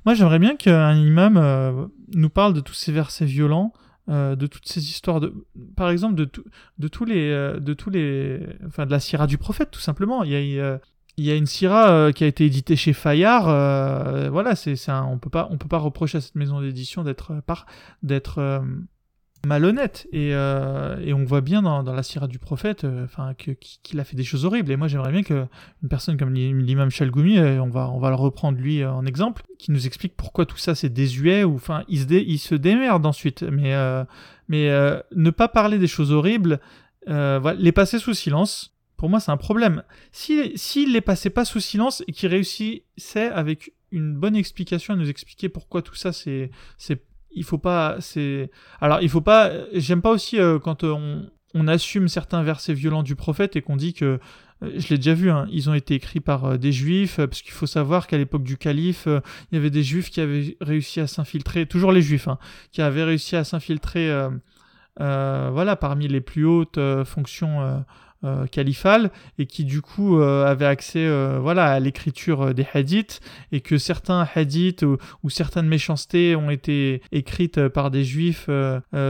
[0.04, 3.72] Moi, j'aimerais bien qu'un imam nous parle de tous ces versets violents.
[4.08, 5.34] de toutes ces histoires de
[5.74, 6.30] par exemple de,
[6.78, 10.32] de tous les de tous les enfin de la sierra du prophète tout simplement il
[10.32, 10.78] y a,
[11.16, 13.48] il y a une Syrah euh, qui a été éditée chez Fayard.
[13.48, 17.32] Euh, voilà, c'est on peut pas on peut pas reprocher à cette maison d'édition d'être
[17.32, 17.54] euh,
[18.02, 18.64] d'être
[19.46, 24.04] malhonnête et, et, on voit bien dans, dans la Syrah du prophète enfin qu'il a
[24.04, 25.44] fait des choses horribles et moi j'aimerais bien que
[25.82, 29.70] une personne comme l'imam Chalgoumi on va on va le reprendre lui en exemple qui
[29.70, 33.74] nous explique pourquoi tout ça c'est désuet ou enfin il se démerde ensuite mais
[34.48, 34.70] mais
[35.14, 36.58] ne pas parler des choses horribles
[37.06, 38.73] les passer sous silence
[39.04, 39.82] pour moi, c'est un problème.
[40.12, 44.96] S'il si, les passait pas sous silence et qu'il réussissait avec une bonne explication à
[44.96, 47.98] nous expliquer pourquoi tout ça, c'est, c'est, il faut pas,
[48.80, 53.02] alors il faut pas, j'aime pas aussi euh, quand on, on, assume certains versets violents
[53.02, 54.20] du prophète et qu'on dit que,
[54.62, 57.42] euh, je l'ai déjà vu, hein, ils ont été écrits par euh, des juifs, parce
[57.42, 61.00] qu'il faut savoir qu'à l'époque du calife, il y avait des juifs qui avaient réussi
[61.00, 62.38] à s'infiltrer, toujours les juifs, hein,
[62.72, 64.10] qui avaient réussi à s'infiltrer,
[64.96, 67.84] voilà, parmi les plus hautes fonctions
[68.50, 71.08] califale et qui du coup avait accès
[71.38, 73.20] voilà à l'écriture des hadiths
[73.52, 78.48] et que certains hadiths ou, certaines méchancetés ont été écrites par des juifs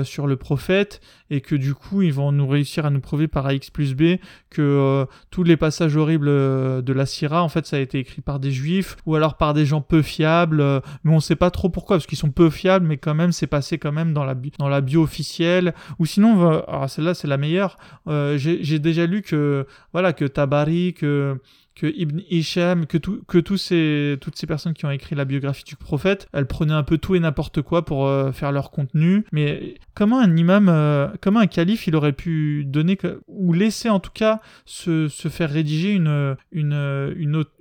[0.04, 1.00] sur le prophète
[1.30, 4.18] et que du coup ils vont nous réussir à nous prouver par AX plus B
[4.50, 8.40] que tous les passages horribles de la Syrah en fait ça a été écrit par
[8.40, 10.62] des juifs ou alors par des gens peu fiables
[11.04, 13.46] mais on sait pas trop pourquoi parce qu'ils sont peu fiables mais quand même c'est
[13.46, 17.76] passé quand même dans la, dans la bio officielle ou sinon celle-là c'est la meilleure
[18.08, 21.38] euh, j'ai déjà que voilà que Tabari que
[21.82, 26.28] Ibn Hisham, que tous ces, toutes ces personnes qui ont écrit la biographie du prophète,
[26.32, 29.24] elles prenaient un peu tout et n'importe quoi pour euh, faire leur contenu.
[29.32, 34.00] Mais comment un imam, euh, comment un calife, il aurait pu donner, ou laisser en
[34.00, 36.36] tout cas se, faire rédiger une,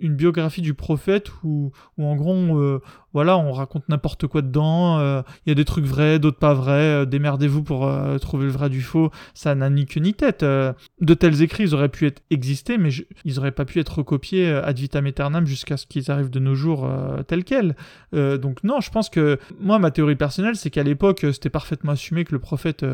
[0.02, 2.82] biographie du prophète où, en gros, euh,
[3.14, 5.00] voilà, on raconte n'importe quoi dedans,
[5.46, 8.82] il y a des trucs vrais, d'autres pas vrais, démerdez-vous pour trouver le vrai du
[8.82, 10.44] faux, ça n'a ni queue ni tête.
[10.44, 12.90] de tels écrits, ils auraient pu être exister, mais
[13.26, 16.56] ils auraient pas pu être euh, ad vitam aeternam jusqu'à ce qu'ils arrivent de nos
[16.56, 17.76] jours euh, tels quels.
[18.14, 21.94] Euh, donc non, je pense que moi, ma théorie personnelle, c'est qu'à l'époque, c'était parfaitement
[21.94, 22.86] assumé que le prophète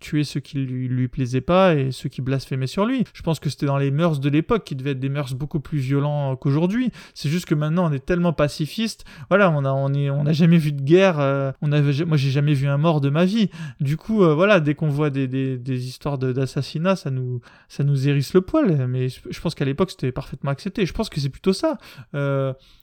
[0.00, 3.04] tuait ceux qui lui, lui plaisaient pas et ceux qui blasphémaient sur lui.
[3.14, 5.60] Je pense que c'était dans les mœurs de l'époque qui devaient être des mœurs beaucoup
[5.60, 6.90] plus violents qu'aujourd'hui.
[7.14, 9.04] C'est juste que maintenant, on est tellement pacifiste.
[9.28, 11.18] Voilà, on a, on est, on n'a jamais vu de guerre.
[11.62, 13.50] on avait, moi, j'ai jamais vu un mort de ma vie.
[13.80, 18.08] Du coup, voilà, dès qu'on voit des, des, des histoires d'assassinat, ça nous, ça nous
[18.08, 18.86] hérisse le poil.
[18.88, 20.86] Mais je pense qu'à l'époque, c'était parfaitement accepté.
[20.86, 21.78] Je pense que c'est plutôt ça.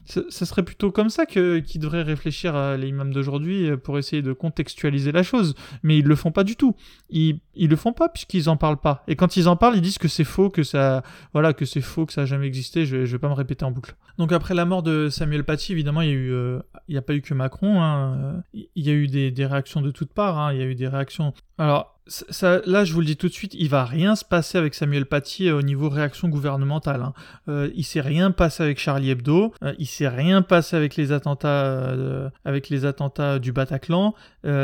[0.10, 4.00] Ça serait plutôt comme ça que qui devrait réfléchir à les imams d'aujourd'hui euh, pour
[4.00, 5.54] essayer de contextualiser la chose.
[5.84, 6.76] Mais ils le font pas du tout.
[7.10, 9.04] Ils, ils le font pas puisqu'ils en parlent pas.
[9.08, 11.82] Et quand ils en parlent, ils disent que c'est faux, que ça, voilà, que c'est
[11.82, 12.86] faux, que ça a jamais existé.
[12.86, 13.95] Je, je vais pas me répéter en boucle.
[14.17, 16.98] Donc après la mort de Samuel Paty, évidemment, il y a eu, euh, il y
[16.98, 17.82] a pas eu que Macron.
[17.82, 18.43] Hein.
[18.54, 20.39] Il y a eu des, des réactions de toutes parts.
[20.39, 20.54] Hein.
[20.54, 21.34] Il y a eu des réactions.
[21.60, 24.58] Alors ça, là, je vous le dis tout de suite, il va rien se passer
[24.58, 27.02] avec Samuel Paty euh, au niveau réaction gouvernementale.
[27.02, 27.13] Hein.
[27.48, 31.12] Euh, il s'est rien passé avec Charlie Hebdo, euh, il s'est rien passé avec les
[31.12, 34.13] attentats, euh, avec les attentats du Bataclan.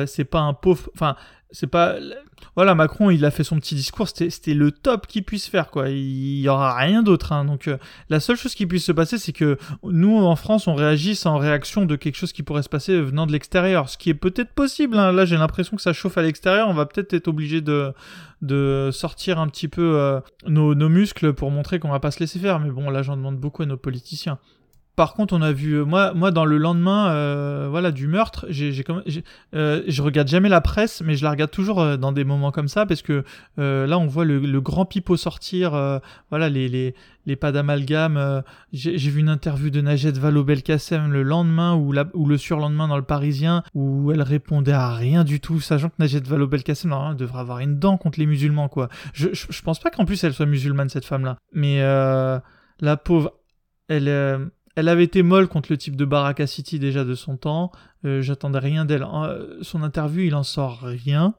[0.08, 1.16] c'est pas un pauvre, enfin,
[1.56, 1.96] c'est pas
[2.56, 5.90] voilà Macron il a fait son petit discours c'était le top qu'il puisse faire quoi
[5.90, 7.46] il y aura rien d'autre hein.
[7.46, 7.78] donc euh,
[8.10, 11.38] la seule chose qui puisse se passer c'est que nous en France on réagisse en
[11.38, 14.52] réaction de quelque chose qui pourrait se passer venant de l'extérieur ce qui est peut-être
[14.52, 15.14] possible hein.
[15.14, 17.94] là j'ai l'impression que ça chauffe à l'extérieur on va peut-être être obligé de
[18.42, 22.20] de sortir un petit peu euh, nos, nos muscles pour montrer qu'on va pas se
[22.20, 24.40] laisser faire mais bon là j'en demande beaucoup à nos politiciens
[24.96, 28.46] par contre, on a vu euh, moi, moi dans le lendemain, euh, voilà, du meurtre,
[28.50, 28.86] j'ai, j'ai,
[29.54, 32.68] euh, je regarde jamais la presse, mais je la regarde toujours dans des moments comme
[32.68, 33.24] ça parce que
[33.58, 35.72] là, on voit le, grand pipeau sortir,
[36.30, 38.44] voilà, les, les, les pas d'amalgame.
[38.72, 42.98] J'ai, vu une interview de Najed Vallaud-Belkacem le lendemain ou, la, ou le surlendemain dans
[42.98, 47.60] le Parisien où elle répondait à rien du tout, sachant que Najed Vallaud-Belkacem devrait avoir
[47.60, 48.90] une dent contre les musulmans, quoi.
[49.14, 53.34] Je, je, je pense pas qu'en plus elle soit musulmane cette femme-là, mais la pauvre,
[53.88, 57.72] elle elle avait été molle contre le type de Baraka City déjà de son temps.
[58.06, 59.06] Euh, j'attendais rien d'elle.
[59.62, 61.34] Son interview, il en sort rien.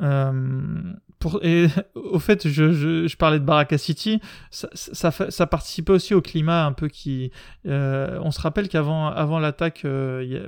[0.00, 4.20] Euh, pour, et au fait, je, parlais de Baraka City,
[4.50, 7.30] ça, participait aussi au climat un peu qui.
[7.66, 9.86] Euh, on se rappelle qu'avant avant, l'attaque,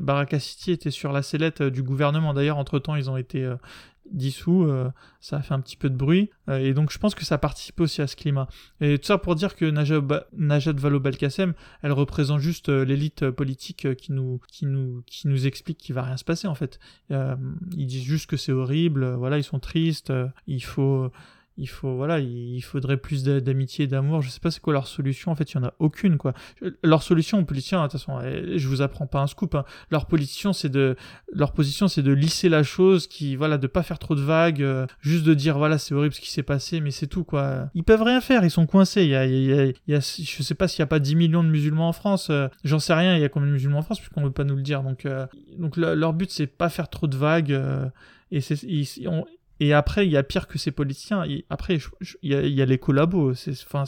[0.00, 2.32] Baraka City était sur la sellette du gouvernement.
[2.32, 3.46] D'ailleurs, entre temps, ils ont été
[4.10, 7.14] dissous, euh, ça a fait un petit peu de bruit, euh, et donc je pense
[7.14, 8.48] que ça participe aussi à ce climat.
[8.80, 14.12] Et tout ça pour dire que Najat Vallaud-Belkacem, elle représente juste euh, l'élite politique qui
[14.12, 16.78] nous, qui, nous, qui nous explique qu'il va rien se passer en fait.
[17.10, 20.12] ils disent juste que c'est horrible, voilà, ils sont tristes,
[20.46, 21.10] il faut
[21.60, 24.22] il faut voilà il faudrait plus d'amitié et d'amour.
[24.22, 25.30] Je sais pas c'est quoi leur solution.
[25.30, 26.32] En fait il y en a aucune quoi.
[26.82, 29.64] Leur solution aux politiciens attention eh, je vous apprends pas un scoop hein.
[29.90, 30.96] leur position c'est de
[31.32, 34.62] leur position c'est de lisser la chose qui voilà de pas faire trop de vagues
[34.62, 37.68] euh, juste de dire voilà c'est horrible ce qui s'est passé mais c'est tout quoi.
[37.74, 38.44] Ils peuvent rien faire.
[38.44, 39.02] Ils sont coincés.
[39.02, 39.14] Il y
[39.94, 42.48] a, je sais pas s'il y a pas 10 millions de musulmans en France euh,
[42.64, 43.16] j'en sais rien.
[43.16, 44.82] Il y a combien de musulmans en France puisqu'on veut pas nous le dire.
[44.82, 45.26] Donc euh,
[45.58, 47.60] donc leur but c'est pas faire trop de vagues
[48.30, 48.56] et c'est
[49.60, 51.24] et après, il y a pire que ces politiciens.
[51.50, 51.78] après,
[52.22, 53.32] il y, a, les collabos.
[53.66, 53.84] Enfin,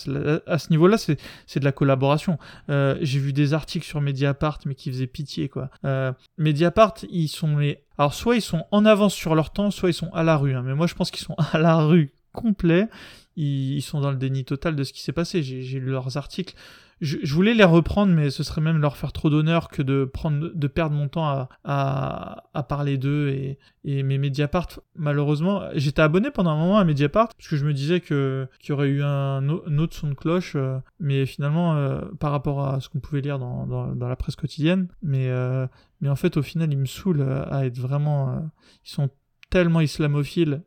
[0.46, 2.38] à ce niveau-là, c'est de la collaboration.
[2.68, 5.70] Euh, j'ai vu des articles sur Mediapart, mais qui faisaient pitié, quoi.
[5.86, 7.82] Euh, Mediapart, ils sont les...
[7.96, 10.54] Alors, soit ils sont en avance sur leur temps, soit ils sont à la rue.
[10.54, 10.62] Hein.
[10.62, 12.88] Mais moi, je pense qu'ils sont à la rue complet.
[13.36, 15.42] Ils, sont dans le déni total de ce qui s'est passé.
[15.42, 16.54] J'ai lu leurs articles
[17.02, 20.50] je, voulais les reprendre, mais ce serait même leur faire trop d'honneur que de prendre,
[20.54, 24.68] de perdre mon temps à, à, à parler d'eux et, et mes Mediapart.
[24.94, 28.70] Malheureusement, j'étais abonné pendant un moment à Mediapart parce que je me disais que qu'il
[28.70, 32.80] y aurait eu un, autre son de cloche, euh, mais finalement euh, par rapport à
[32.80, 35.66] ce qu'on pouvait lire dans, dans, la presse quotidienne, mais euh,
[36.00, 38.48] mais en fait au final ils me saoulent à être vraiment,
[38.84, 39.10] ils sont
[39.50, 40.62] tellement islamophiles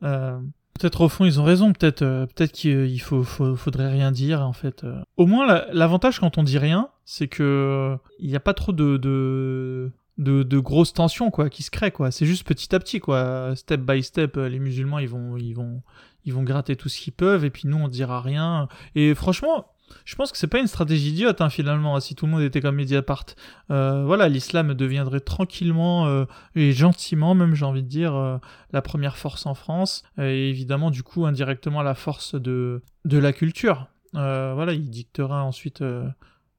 [0.79, 4.85] Peut-être au fond ils ont raison, peut-être peut-être qu'il faut, faudrait rien dire en fait.
[5.17, 8.97] Au moins l'avantage quand on dit rien, c'est que il n'y a pas trop de,
[8.97, 12.11] de de, grosses tensions quoi qui se créent quoi.
[12.11, 13.55] C'est juste petit à petit quoi.
[13.55, 15.81] Step by step les musulmans ils vont ils vont
[16.25, 18.67] ils vont gratter tout ce qu'ils peuvent et puis nous on dira rien.
[18.95, 19.67] Et franchement
[20.05, 22.61] je pense que c'est pas une stratégie idiote hein, finalement si tout le monde était
[22.61, 23.25] comme Mediapart.
[23.71, 28.37] Euh, voilà l'islam deviendrait tranquillement euh, et gentiment même j'ai envie de dire euh,
[28.71, 33.33] la première force en France et évidemment du coup indirectement la force de de la
[33.33, 33.87] culture.
[34.13, 35.83] Voilà il dictera ensuite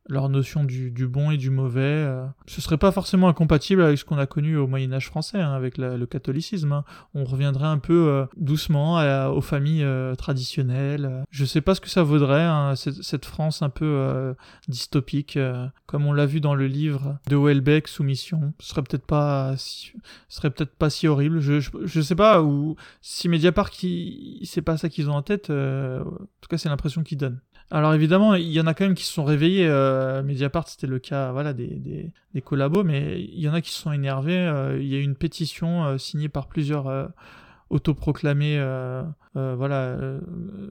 [0.09, 1.81] leur notion du, bon et du mauvais.
[1.81, 2.27] Euh.
[2.47, 5.53] Ce serait pas forcément incompatible avec ce qu'on a connu au Moyen Âge français, hein,
[5.53, 6.73] avec le catholicisme.
[6.73, 6.85] Hein.
[7.15, 8.97] On reviendrait un peu euh, doucement
[9.31, 11.25] aux familles euh, traditionnelles.
[11.31, 14.35] Je sais pas ce que ça vaudrait, hein, cette, France un peu
[14.69, 15.39] dystopique,
[15.87, 18.53] comme on l'a vu dans le livre de Welbeck, Soumission.
[18.61, 19.93] Ce serait peut-être pas, si,
[20.29, 21.41] serait peut-être pas si horrible.
[21.41, 23.71] Je, je, sais pas, ou si Mediapart,
[24.45, 25.51] c'est pas ça qu'ils ont en tête.
[25.51, 27.41] en tout cas, c'est l'impression qu'ils donnent.
[27.71, 29.67] Alors évidemment, il y en a quand même qui se sont réveillés.
[29.67, 33.81] Euh, Mediapart, c'était le cas des, des, collabos, mais il y en a qui se
[33.81, 34.39] sont énervés.
[34.39, 37.11] Euh, il y a eu une pétition euh, signée par plusieurs
[37.71, 38.59] euh, autoproclamés
[39.35, 39.97] voilà,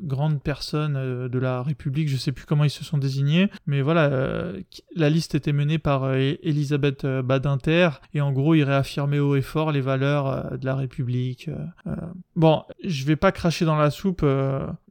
[0.01, 2.09] grandes personnes de la République.
[2.09, 4.53] Je sais plus comment ils se sont désignés, mais voilà,
[4.95, 9.71] la liste était menée par Elisabeth Badinter, et en gros, ils réaffirmaient haut et fort
[9.71, 11.49] les valeurs de la République.
[12.35, 14.25] bon, je vais pas cracher dans la soupe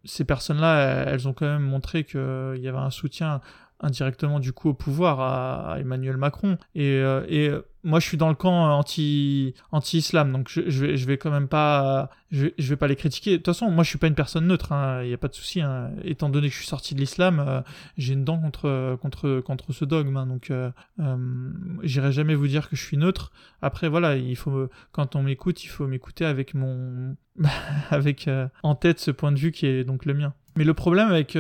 [0.05, 3.41] ces personnes-là, elles ont quand même montré qu'il y avait un soutien
[3.81, 6.59] indirectement du coup au pouvoir à, Emmanuel Macron.
[6.75, 7.51] Et, euh, et,
[7.85, 11.19] moi, je suis dans le camp anti anti islam, donc je, je, vais je vais
[11.19, 13.33] quand même pas je, je, vais pas les critiquer.
[13.33, 14.73] De toute façon, moi, je suis pas une personne neutre.
[14.73, 15.03] Hein.
[15.03, 15.61] Il n'y a pas de souci.
[15.61, 15.91] Hein.
[16.03, 17.61] Étant donné que je suis sorti de l'islam, euh,
[17.99, 20.17] j'ai une dent contre contre contre ce dogme.
[20.17, 20.27] Hein.
[20.27, 20.71] Donc, euh,
[21.01, 21.51] euh,
[21.83, 23.31] j'irai jamais vous dire que je suis neutre.
[23.61, 27.17] Après, voilà, il faut quand on m'écoute, il faut m'écouter avec mon
[27.91, 28.29] avec
[28.63, 30.33] en tête ce point de vue qui est donc le mien.
[30.57, 31.37] Mais le problème avec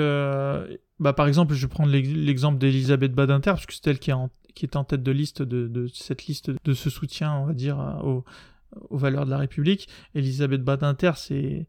[1.01, 4.15] bah, par exemple, je vais prendre l'exemple d'Elisabeth Badinter, parce que c'est elle qui est,
[4.15, 7.53] en, qui est en tête de liste de, cette liste de ce soutien, on va
[7.53, 8.25] dire, aux,
[8.90, 9.88] valeurs de la République.
[10.14, 11.67] Elisabeth Badinter, c'est,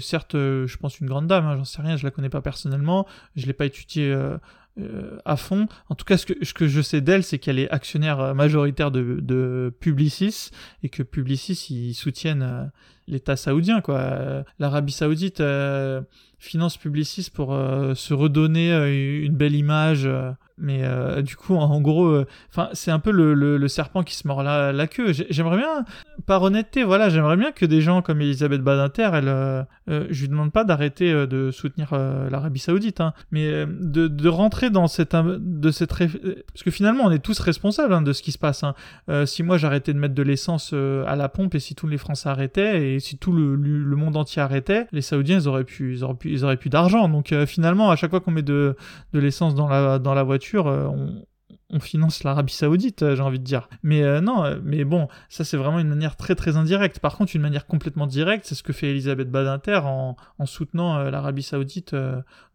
[0.00, 2.42] certes, euh, je pense, une grande dame, hein, j'en sais rien, je la connais pas
[2.42, 4.36] personnellement, je l'ai pas étudiée euh,
[4.78, 5.66] euh, à fond.
[5.88, 10.50] En tout cas, ce que, je sais d'elle, c'est qu'elle est actionnaire majoritaire de Publicis,
[10.82, 12.70] et que Publicis, ils soutiennent
[13.06, 14.44] l'État saoudien, quoi.
[14.58, 15.42] L'Arabie saoudite
[16.38, 20.08] finance Publicis pour se redonner une belle image
[20.56, 24.14] mais euh, du coup, en, gros, euh, enfin, c'est un peu le, le, serpent qui
[24.14, 25.12] se mord la, queue.
[25.30, 25.84] J'aimerais bien,
[26.26, 29.64] par honnêteté, voilà, j'aimerais bien que des gens comme Elisabeth Badinter, elle, euh,
[30.10, 31.92] je lui demande pas d'arrêter de soutenir
[32.30, 37.10] l'Arabie Saoudite, hein, mais de, de, rentrer dans cette, de cette, parce que finalement, on
[37.10, 38.62] est tous responsables hein, de ce qui se passe.
[38.62, 38.74] Hein.
[39.26, 42.28] si moi j'arrêtais de mettre de l'essence à la pompe et si tous les Français
[42.28, 46.14] arrêtaient et si tout le, monde entier arrêtait, les Saoudiens ils auraient pu, ils auraient
[46.14, 47.08] pu, ils auraient plus d'argent.
[47.08, 48.76] Donc finalement, à chaque fois qu'on met de,
[49.12, 50.88] l'essence dans la, voiture euh,
[51.70, 53.68] on, finance l'Arabie Saoudite, euh, j'ai envie de dire.
[53.82, 57.00] Mais euh, non, mais bon, ça c'est vraiment une manière très très indirecte.
[57.00, 61.42] Par contre, une manière complètement directe, c'est ce que fait Elisabeth Badinter en, soutenant l'Arabie
[61.42, 61.96] Saoudite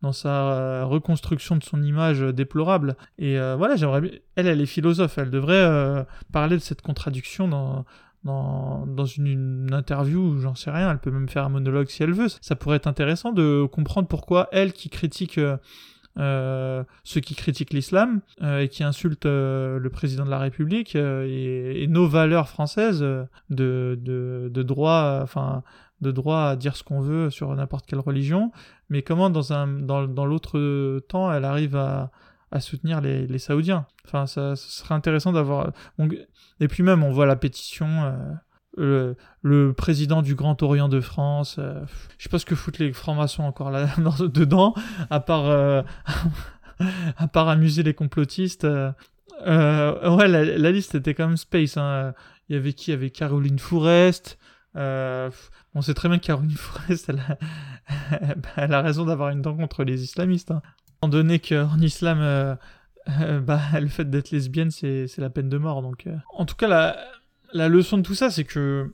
[0.02, 2.96] dans sa reconstruction de son image déplorable.
[3.18, 7.86] Et voilà, j'aimerais elle, elle est philosophe, elle devrait parler de cette contradiction dans
[8.24, 12.28] dans, une, interview, j'en sais rien, elle peut même faire un monologue si elle veut.
[12.42, 15.40] Ça pourrait être intéressant de comprendre pourquoi elle qui critique
[16.18, 20.96] euh, ceux qui critiquent l'islam euh, et qui insultent euh, le président de la République
[20.96, 23.06] et, nos valeurs françaises
[23.50, 25.64] de, droit, enfin
[26.02, 28.52] de droit à dire ce qu'on veut sur n'importe quelle religion,
[28.90, 32.12] mais comment dans l'autre temps elle arrive à,
[32.52, 33.86] à soutenir les, Saoudiens.
[34.06, 35.72] Enfin, ça, serait intéressant d'avoir.
[36.60, 38.14] Et puis même, on voit la pétition
[38.78, 41.58] le, président du Grand Orient de France.
[41.60, 41.82] Euh,
[42.18, 43.88] je sais pas ce que foutent les francs-maçons encore là
[44.20, 44.74] dedans,
[45.10, 45.82] à part euh,
[47.18, 48.66] à part amuser les complotistes.
[48.66, 51.78] Euh, ouais, la, liste était quand même space.
[51.78, 52.14] Hein.
[52.50, 52.92] Il y avait qui?
[52.92, 54.38] Il y avait Caroline Fourest.
[54.76, 56.58] on sait très bien que Caroline
[56.90, 57.38] a,
[58.58, 60.52] elle a raison d'avoir une dent contre les islamistes.
[60.52, 60.62] Hein.
[61.00, 62.58] Étant donné qu'en islam,
[63.08, 65.82] bah, le fait d'être lesbienne, c'est la peine de mort.
[65.82, 66.98] Donc, en tout cas, la,
[67.54, 68.94] la leçon de tout ça, c'est que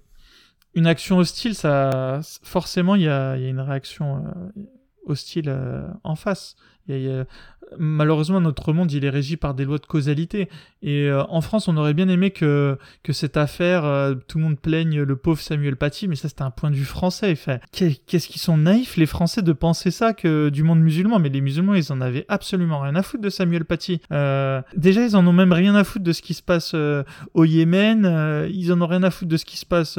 [0.76, 4.62] une action hostile, ça, forcément, il y a, une réaction euh,
[5.06, 6.56] hostile euh, en face.
[7.78, 10.50] Malheureusement, notre monde, il est régi par des lois de causalité.
[10.81, 14.44] Et euh, en France, on aurait bien aimé que, que cette affaire, euh, tout le
[14.44, 17.36] monde plaigne le pauvre Samuel Paty, mais ça, c'était un point de vue français.
[17.71, 21.19] Qu'est-ce qu'ils sont naïfs, les Français, de penser ça que du monde musulman.
[21.19, 24.02] Mais les musulmans, ils en avaient absolument rien à foutre de Samuel Paty.
[24.12, 26.75] Euh, déjà, ils en ont même rien à foutre de ce qui se passe
[27.33, 28.48] au Yémen.
[28.52, 29.98] ils en ont rien à foutre de ce qui se passe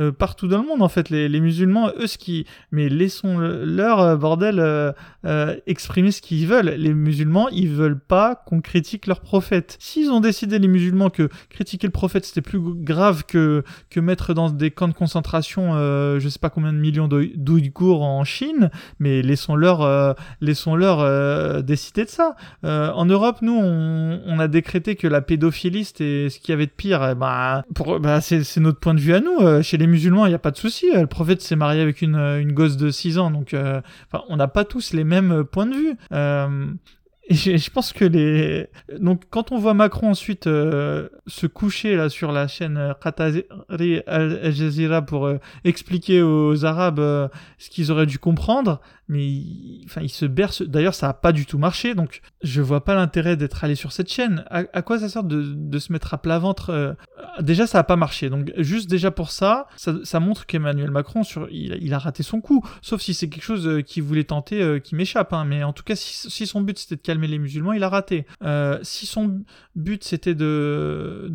[0.00, 1.08] euh, partout dans le monde en fait.
[1.10, 6.70] Les, musulmans, eux, ce qui, mais laissons-leur euh, bordel euh, exprimer ce qu'ils veulent.
[6.70, 9.76] Les musulmans, ils veulent pas qu'on critique leur prophète.
[9.78, 14.34] S'ils ont décidé les musulmans que critiquer le prophète c'était plus grave que que mettre
[14.34, 15.74] dans des camps de concentration,
[16.18, 22.34] je sais pas combien de millions d'Ouïghours en Chine, mais laissons-leur laissons-leur décider de ça.
[22.62, 26.72] en Europe, nous, on, a décrété que la pédophilie c'était ce qu'il y avait de
[26.72, 27.14] pire.
[27.14, 29.62] bah, pour, bah, c'est notre point de vue à nous.
[29.62, 30.86] chez les musulmans, il n'y a pas de souci.
[30.92, 33.80] Le prophète s'est marié avec une, une gosse de 6 ans, donc euh,
[34.28, 35.96] on n'a pas tous les mêmes points de vue.
[36.12, 36.66] Euh,
[37.28, 38.66] et je, pense que les
[38.98, 43.44] donc quand on voit Macron ensuite euh, se coucher là sur la chaîne Qatari
[44.06, 45.30] Al Jazeera pour
[45.64, 50.62] expliquer aux Arabes ce qu'ils auraient dû comprendre, mais il, se berce.
[50.62, 53.92] D'ailleurs, ça a pas du tout marché, donc je vois pas l'intérêt d'être allé sur
[53.92, 54.44] cette chaîne.
[54.50, 56.94] À, quoi ça sert de, se mettre à plat ventre euh,
[57.40, 61.92] Déjà, ça a pas marché, donc juste déjà pour ça, ça, montre qu'Emmanuel Macron, il,
[61.94, 62.64] a raté son coup.
[62.80, 65.32] Sauf si c'est quelque chose euh, qu'il voulait tenter, euh, qui m'échappe.
[65.32, 65.44] Hein.
[65.44, 68.26] Mais en tout cas, si, son but c'était de calmer les musulmans, il a raté.
[68.82, 69.42] si son
[69.74, 71.28] but c'était de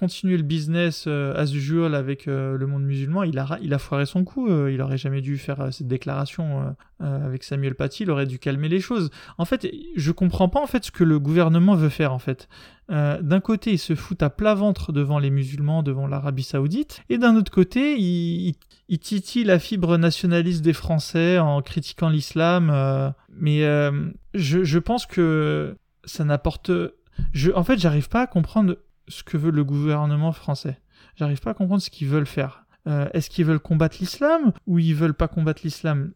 [0.00, 3.78] continuer le business euh, as usual avec euh, le monde musulman, il a, il a
[3.78, 4.48] foiré son coup.
[4.48, 8.04] Euh, il aurait jamais dû faire cette déclaration avec Samuel Paty.
[8.04, 9.10] Il aurait dû calmer les choses.
[9.38, 12.48] En fait, je comprends pas en fait ce que le gouvernement veut faire en fait.
[12.88, 17.18] d'un côté, il se fout à plat ventre devant les musulmans, devant l'Arabie Saoudite, et
[17.18, 18.54] d'un autre côté, il,
[18.88, 23.14] il, titille la fibre nationaliste des Français en critiquant l'islam.
[23.34, 23.60] mais
[24.34, 26.70] je, je pense que ça n'apporte
[27.54, 28.76] en fait, j'arrive pas à comprendre
[29.10, 30.80] ce que veut le gouvernement français.
[31.16, 32.64] J'arrive pas à comprendre ce qu'ils veulent faire.
[32.86, 36.12] Euh, est-ce qu'ils veulent combattre l'islam ou ils veulent pas combattre l'islam?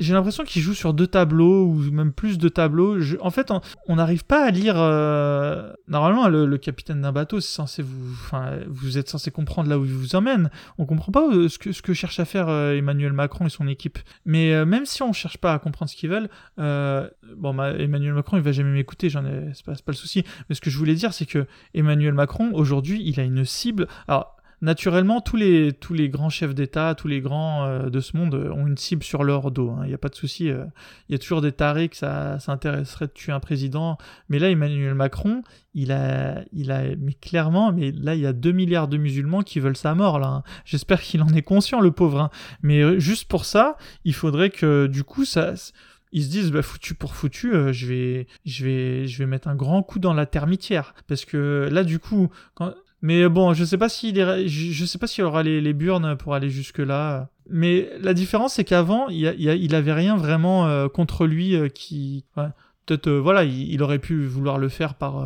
[0.00, 2.98] J'ai l'impression qu'ils jouent sur deux tableaux ou même plus de tableaux.
[3.20, 3.50] en fait,
[3.86, 4.74] on n'arrive pas à lire.
[4.76, 9.78] Euh, normalement, le, capitaine d'un bateau, c'est censé vous, enfin, vous êtes censé comprendre là
[9.78, 10.50] où il vous emmène.
[10.78, 13.98] On comprend pas euh, ce que cherche à faire euh, Emmanuel Macron et son équipe.
[14.24, 18.42] Mais même si on cherche pas à comprendre ce qu'ils veulent, bon, Emmanuel Macron, il
[18.42, 19.08] va jamais m'écouter.
[19.10, 20.24] J'en ai, c'est pas, pas le souci.
[20.48, 23.86] Mais ce que je voulais dire, c'est que Emmanuel Macron aujourd'hui, il a une cible.
[24.08, 28.16] Alors naturellement, tous les, tous les grands chefs d'État, tous les grands euh, de ce
[28.16, 29.70] monde ont une cible sur leur dos.
[29.70, 29.80] Hein.
[29.84, 30.50] Il n'y a pas de souci.
[30.50, 30.64] Euh.
[31.08, 33.98] Il y a toujours des tarés que ça, s'intéresserait de tuer un président.
[34.28, 35.42] Mais là, Emmanuel Macron,
[35.74, 39.42] il a, il a, mais clairement, mais là, il y a 2 milliards de musulmans
[39.42, 40.16] qui veulent sa mort.
[40.24, 40.42] Hein.
[40.64, 42.20] J'espère qu'il en est conscient, le pauvre.
[42.20, 42.30] Hein.
[42.62, 45.54] Mais euh, juste pour ça, il faudrait que, du coup, ça
[46.12, 49.56] ils se disent bah foutu pour foutu je vais je vais je vais mettre un
[49.56, 52.72] grand coup dans la termitière parce que là du coup quand
[53.02, 56.78] mais bon, je sais pas sais pas s'il aura les, les, burnes pour aller jusque
[56.78, 57.28] là.
[57.48, 62.24] Mais la différence, c'est qu'avant, il, il, avait rien vraiment euh, contre lui euh, qui,
[62.86, 65.24] peut-être, euh, voilà, il, aurait pu vouloir le faire par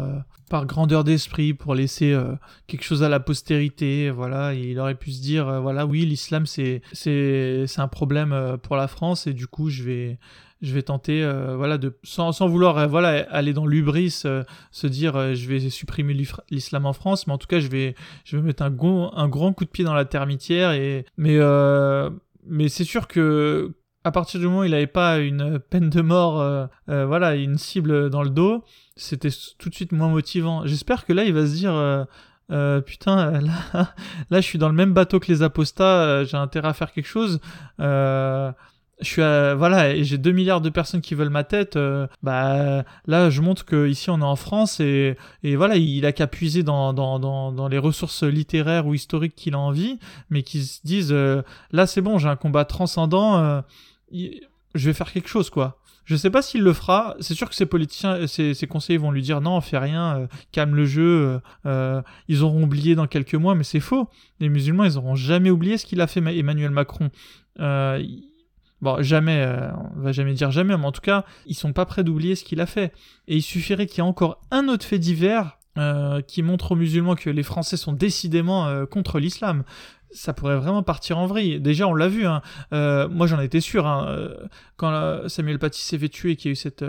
[0.50, 2.18] par grandeur d'esprit pour laisser
[2.66, 4.10] quelque chose à la postérité.
[4.10, 8.74] Voilà, il aurait pu se dire, voilà, oui, l'islam c'est c'est c'est un problème pour
[8.74, 10.18] la France et du coup, je vais
[10.62, 14.44] je vais tenter, euh, voilà, de, sans, sans vouloir euh, voilà, aller dans l'ubris, euh,
[14.70, 16.14] se dire je vais supprimer
[16.50, 17.94] l'islam en France, mais en tout cas, je vais,
[18.24, 18.74] je vais mettre un,
[19.16, 20.72] un grand coup de pied dans la termitière.
[20.72, 21.38] Et, mais
[22.46, 26.00] mais c'est sûr que à partir du moment où il n'avait pas une peine de
[26.00, 28.64] mort, voilà, une cible dans le dos,
[28.96, 30.66] c'était tout de suite moins motivant.
[30.66, 32.06] J'espère que là, il va se dire.
[32.84, 33.52] putain, là,
[34.30, 37.08] là, je suis dans le même bateau que les apostats, j'ai intérêt à faire quelque
[37.08, 37.40] chose.
[39.01, 39.22] Je suis
[39.57, 43.40] voilà et j'ai 2 milliards de personnes qui veulent ma tête euh, bah là je
[43.40, 46.92] montre que ici on est en France et, et voilà il a qu'à puiser dans,
[46.92, 49.98] dans, dans, dans, les ressources littéraires ou historiques qu'il a envie
[50.28, 51.42] mais qui se disent euh,
[51.72, 53.61] là c'est bon j'ai un combat transcendant euh,
[54.12, 57.14] je vais faire quelque chose quoi je sais pas s'il le fera.
[57.20, 60.74] C'est sûr que ses politiciens, ses, ses, conseillers vont lui dire non, fais rien, calme
[60.74, 61.38] le jeu.
[62.26, 64.09] ils auront oublié dans quelques mois, mais c'est faux.
[64.40, 67.11] Les musulmans, ils auront jamais oublié ce qu'il a fait Emmanuel Macron.
[68.82, 71.84] Bon, jamais, euh, on va jamais dire jamais, mais en tout cas, ils sont pas
[71.84, 72.92] prêts d'oublier ce qu'il a fait.
[73.28, 76.76] Et il suffirait qu'il y ait encore un autre fait divers euh, qui montre aux
[76.76, 79.64] musulmans que les Français sont décidément euh, contre l'islam.
[80.12, 81.60] Ça pourrait vraiment partir en vrille.
[81.60, 82.26] Déjà, on l'a vu.
[82.26, 82.42] Hein.
[82.72, 83.86] moi, j'en étais sûr.
[83.86, 84.28] Hein,
[84.76, 86.84] quand Samuel Paty s'est fait tuer, qu'il y a eu cette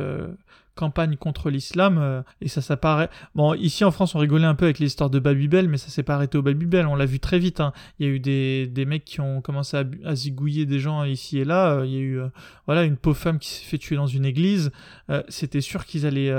[0.76, 3.10] campagne contre l'islam, et ça, ça paraît...
[3.36, 6.04] Bon, ici en France, on rigolait un peu avec l'histoire de Babybel, mais ça s'est
[6.04, 7.60] pas arrêté au Babybel, on l'a vu très vite.
[7.60, 7.74] Hein.
[8.00, 11.40] Il y a eu des, des mecs qui ont commencé à, zigouiller des gens ici
[11.40, 12.22] et là, il y a eu
[12.66, 14.72] voilà, une pauvre femme qui s'est fait tuer dans une église,
[15.30, 16.32] c'était sûr qu'ils allaient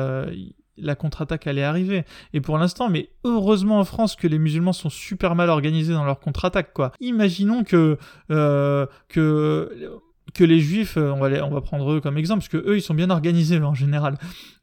[0.77, 2.05] la contre-attaque allait arriver.
[2.33, 6.05] Et pour l'instant, mais heureusement en France que les musulmans sont super mal organisés dans
[6.05, 6.93] leur contre-attaque, quoi.
[7.01, 7.99] Imaginons que,
[8.31, 10.01] euh, que,
[10.35, 12.77] que les juifs, euh, on va, on va prendre eux comme exemple, parce que eux,
[12.77, 14.19] ils sont bien organisés en général.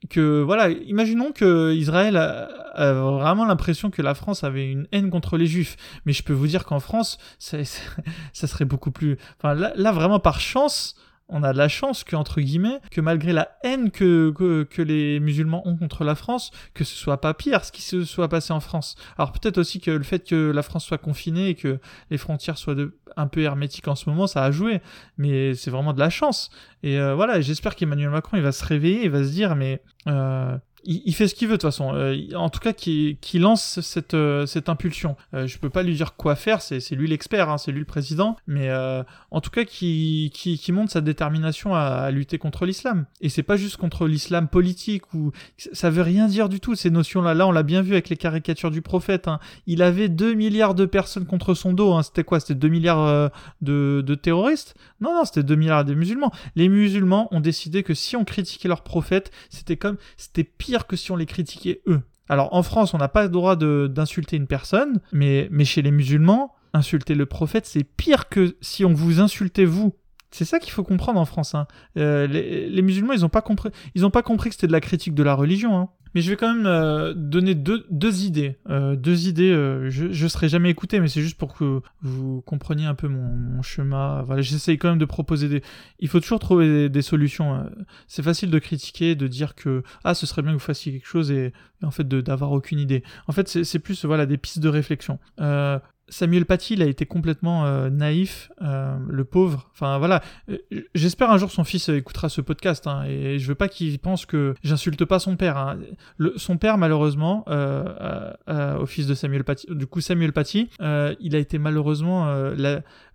[0.10, 5.38] Que, voilà, imaginons que Israël a, vraiment l'impression que la France avait une haine contre
[5.38, 5.76] les juifs.
[6.06, 7.58] Mais je peux vous dire qu'en France, ça,
[8.34, 10.96] ça, serait beaucoup plus, enfin, là vraiment par chance,
[11.30, 15.20] on a de la chance que, entre guillemets, que malgré la haine que, que, les
[15.20, 18.54] musulmans ont contre la France, que ce soit pas pire ce qui se soit passé
[18.54, 18.96] en France.
[19.18, 22.58] Alors peut-être aussi que le fait que la France soit confinée et que les frontières
[22.58, 22.76] soient
[23.18, 24.82] un peu hermétiques en ce moment, ça a joué,
[25.18, 26.50] mais c'est vraiment de la chance.
[26.84, 29.82] Et euh, voilà, j'espère qu'Emmanuel Macron, il va se réveiller, il va se dire, mais
[30.08, 31.94] euh, il, fait ce qu'il veut de toute façon.
[31.94, 35.16] Euh, en tout cas, qui, lance cette, euh, cette impulsion.
[35.34, 37.86] Euh, je peux pas lui dire quoi faire, c'est, lui l'expert, hein, c'est lui le
[37.86, 38.70] président, mais
[39.32, 43.06] en tout cas, qui, qui, montre sa détermination à, lutter contre l'islam.
[43.22, 46.90] Et c'est pas juste contre l'islam politique, ou ça veut rien dire du tout, ces
[46.90, 47.34] notions-là.
[47.34, 49.28] Là, on l'a bien vu avec les caricatures du prophète.
[49.28, 49.40] Hein.
[49.68, 51.94] Il avait 2 milliards de personnes contre son dos.
[51.94, 52.04] Hein.
[52.04, 52.40] C'était quoi?
[52.40, 54.76] C'était 2 milliards de, de terroristes?
[55.02, 56.32] Non, non, c'était 2 milliards de musulmans.
[56.56, 60.96] Les musulmans ont décidé que si on critiquait leur prophète, c'était comme, c'était pire que
[60.96, 62.02] si on les critiquait eux.
[62.28, 65.92] Alors en France, on n'a pas le droit d'insulter une personne, mais, mais chez les
[65.92, 69.96] musulmans, insulter le prophète, c'est pire que si on vous insultait vous.
[70.32, 71.56] C'est ça qu'il faut comprendre en France.
[71.56, 71.66] Hein.
[71.98, 73.72] Euh, les, musulmans, ils n'ont pas compris,
[74.14, 75.76] pas compris que c'était de la critique de la religion.
[75.76, 75.90] Hein.
[76.16, 78.58] Mais je vais quand même euh, donner deux, deux idées.
[78.70, 82.42] Euh, deux idées, euh, je ne serai jamais écouté, mais c'est juste pour que vous
[82.42, 84.22] compreniez un peu mon, chemin.
[84.24, 85.62] Voilà, j'essaye quand même de proposer des...
[86.00, 87.54] Il faut toujours trouver des, solutions.
[87.54, 87.70] Hein.
[88.08, 91.08] C'est facile de critiquer, de dire que ah ce serait bien que vous fassiez quelque
[91.08, 91.54] chose et,
[91.84, 93.04] en fait d'avoir aucune idée.
[93.28, 95.20] En fait c'est plus voilà des pistes de réflexion.
[96.10, 99.70] Samuel Paty, il a été complètement euh, naïf, euh, le pauvre.
[99.74, 100.58] Enfin voilà, euh,
[100.96, 104.26] j'espère un jour son fils écoutera ce podcast hein, et je veux pas qu'il pense
[104.26, 105.58] que j'insulte pas son père.
[105.58, 105.80] Hein.
[106.36, 111.58] son père malheureusement, au fils de Samuel Paty, du coup Samuel Paty, il a été
[111.58, 112.28] malheureusement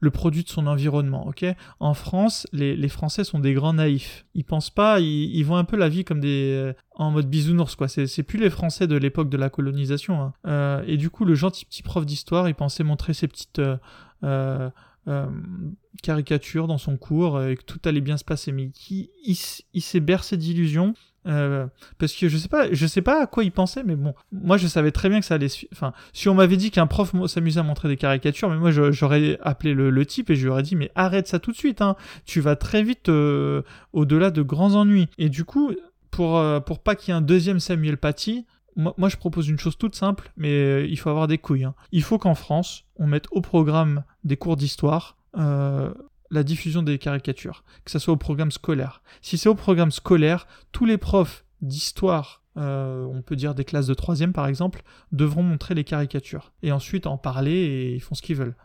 [0.05, 1.27] le produit de son environnement.
[1.27, 1.45] Ok,
[1.81, 4.25] en France, les, Français sont des grands naïfs.
[4.35, 7.75] Ils pensent pas, ils, ils voient un peu la vie comme des en mode bisounours
[7.75, 7.89] quoi.
[7.89, 10.23] C'est plus les Français de l'époque de la colonisation.
[10.23, 10.33] Hein.
[10.47, 13.77] Euh, et du coup, le gentil petit prof d'histoire, il pensait montrer ses petites euh,
[14.23, 15.27] euh,
[16.03, 18.53] caricatures dans son cours et que tout allait bien se passer.
[18.53, 19.09] Mais il,
[19.73, 20.95] il, s'est bercé d'illusions.
[21.25, 24.57] Parce que je sais pas, je sais pas à quoi il pensait, mais bon, moi
[24.57, 25.49] je savais très bien que ça allait.
[25.73, 29.39] Enfin, si on m'avait dit qu'un prof s'amusait à montrer des caricatures, mais moi j'aurais
[29.43, 31.97] appelé le, type et je lui aurais dit mais arrête ça tout de suite, hein.
[32.27, 35.09] tu vas très vite au-delà de grands ennuis.
[35.19, 35.73] Et du coup,
[36.11, 38.47] pour, euh, pour pas qu'il y ait un deuxième Samuel Paty,
[38.77, 41.63] moi, je propose une chose toute simple, mais euh, il faut avoir des couilles.
[41.63, 41.77] Hein.
[41.93, 45.95] Il faut qu'en France, on mette au programme des cours d'histoire euh,
[46.35, 49.03] la diffusion des caricatures, que ce soit au programme scolaire.
[49.23, 53.95] Si c'est au programme scolaire, tous les profs d'histoire, on peut dire des classes de
[53.95, 54.83] troisième par exemple,
[55.13, 56.53] devront montrer les caricatures.
[56.63, 58.57] Et ensuite en parler et font ce qu'ils veulent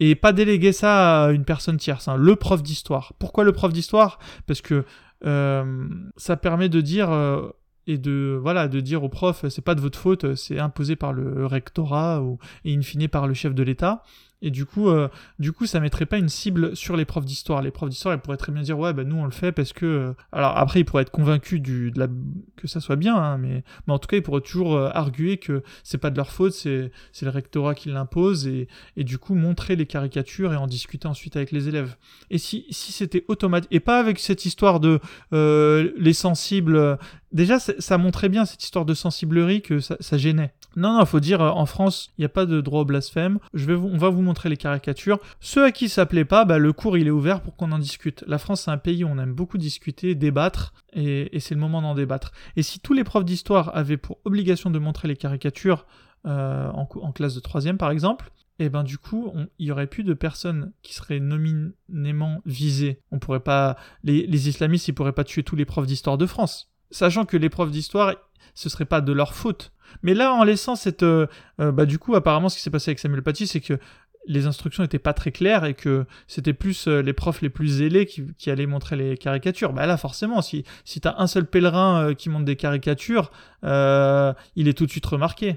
[0.00, 2.16] et pas déléguer ça à une personne tierce, hein.
[2.16, 3.14] le prof d'histoire.
[3.18, 4.18] Pourquoi le prof d'histoire?
[4.46, 4.84] Parce que
[5.24, 7.48] euh, ça permet de dire euh,
[7.86, 11.12] et de voilà de dire au prof c'est pas de votre faute, c'est imposé par
[11.12, 14.02] le rectorat ou et in fine par le chef de l'État.
[14.42, 15.08] Et du coup, euh,
[15.38, 17.62] du coup, ça mettrait pas une cible sur les profs d'histoire.
[17.62, 19.72] Les profs d'histoire, ils pourraient très bien dire ouais, ben nous on le fait parce
[19.72, 19.86] que.
[19.86, 22.08] Euh, alors après, ils pourraient être convaincus du, de la...
[22.56, 23.64] que ça soit bien, hein, mais...
[23.86, 26.52] mais en tout cas, ils pourraient toujours euh, arguer que c'est pas de leur faute,
[26.52, 26.90] c'est
[27.22, 31.36] le rectorat qui l'impose et, et du coup montrer les caricatures et en discuter ensuite
[31.36, 31.96] avec les élèves.
[32.30, 35.00] Et si, si c'était automatique et pas avec cette histoire de
[35.32, 36.98] les sensibles.
[37.32, 40.54] Déjà, ça montrait bien cette histoire de sensiblerie que ça, gênait.
[40.74, 43.38] Non, non, faut dire, en France, il n'y a pas de droit au blasphème.
[43.52, 45.18] Je vais on va vous montrer les caricatures.
[45.40, 47.78] Ceux à qui ça plaît pas, bah, le cours il est ouvert pour qu'on en
[47.78, 48.24] discute.
[48.26, 51.80] La France c'est un pays où on aime beaucoup discuter, débattre, et, c'est le moment
[51.80, 52.32] d'en débattre.
[52.56, 55.86] Et si tous les profs d'histoire avaient pour obligation de montrer les caricatures
[56.26, 59.86] euh, en, classe de troisième par exemple, et eh ben du coup, il y aurait
[59.86, 63.02] plus de personnes qui seraient nominément visées.
[63.10, 66.72] On pourrait pas, les, islamistes, ils pourraient pas tuer tous les profs d'histoire de France,
[66.90, 68.14] sachant que les profs d'histoire,
[68.54, 69.72] ce serait pas de leur faute.
[70.02, 71.02] Mais là, en laissant cette.
[71.02, 71.26] Euh,
[71.60, 73.78] euh, bah, du coup, apparemment, ce qui s'est passé avec Samuel Paty, c'est que
[74.26, 77.68] les instructions n'étaient pas très claires et que c'était plus euh, les profs les plus
[77.68, 79.72] zélés qui, allaient montrer les caricatures.
[79.72, 83.30] Bah là, forcément, si, si t'as un seul pèlerin qui montre des caricatures,
[83.62, 85.56] il est tout de suite remarqué.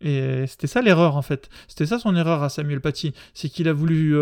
[0.00, 1.48] Et c'était ça l'erreur en fait.
[1.66, 4.16] C'était ça son erreur à Samuel Paty, c'est qu'il a voulu,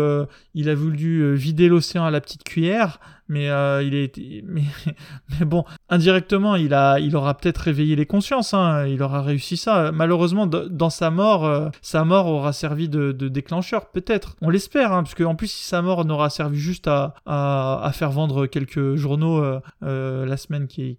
[0.53, 2.99] il a voulu vider l'océan à la petite cuillère,
[3.33, 3.45] mais
[3.85, 8.53] il est, mais, bon, indirectement, il a, il aura peut-être réveillé les consciences.
[8.53, 9.91] Hein, il aura réussi ça.
[9.91, 14.35] Malheureusement, dans sa mort, sa mort aura servi de, déclencheur, peut-être.
[14.41, 18.45] On l'espère, hein, parce qu'en plus, si sa mort n'aura servi juste à, faire vendre
[18.45, 19.43] quelques journaux
[19.81, 20.97] la semaine qui,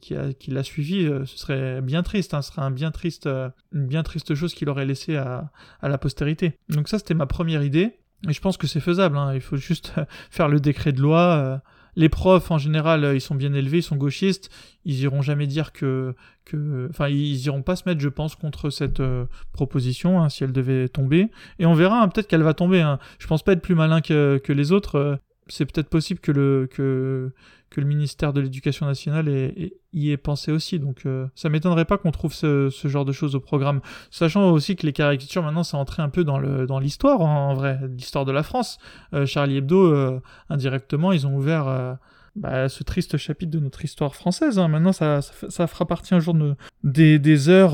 [0.48, 2.34] l'a suivi, ce serait bien triste.
[2.34, 3.28] Hein, ce serait un bien triste,
[3.72, 6.58] une bien triste chose qu'il aurait laissé à, à la postérité.
[6.68, 7.98] Donc ça, c'était ma première idée.
[8.28, 9.16] Et je pense que c'est faisable.
[9.16, 9.34] Hein.
[9.34, 9.92] Il faut juste
[10.30, 11.60] faire le décret de loi.
[11.96, 12.00] Euh.
[12.00, 14.50] Les profs, en général, euh, ils sont bien élevés, ils sont gauchistes.
[14.84, 16.14] Ils iront jamais dire que,
[16.44, 20.44] que, enfin, ils iront pas se mettre, je pense, contre cette euh, proposition hein, si
[20.44, 21.30] elle devait tomber.
[21.58, 22.02] Et on verra.
[22.02, 22.82] Hein, peut-être qu'elle va tomber.
[23.18, 25.18] Je pense pas être plus malin que, que les autres.
[25.48, 27.32] c'est peut-être possible que le que
[27.74, 29.28] que le ministère de l'Éducation nationale
[29.92, 30.78] y ait pensé aussi.
[30.78, 33.80] Donc euh, ça m'étonnerait pas qu'on trouve ce, genre de choses au programme.
[34.10, 37.52] Sachant aussi que les caricatures maintenant c'est entré un peu dans le dans l'histoire en,
[37.54, 38.78] vrai, l'histoire de la France.
[39.12, 40.20] Euh, Charlie Hebdo, euh,
[40.50, 41.98] indirectement, ils ont ouvert
[42.36, 44.58] bah, ce triste chapitre de notre histoire française.
[44.60, 44.68] Hein.
[44.68, 46.54] Maintenant, ça, ça, fera partie un jour de,
[46.84, 47.72] des, des heures,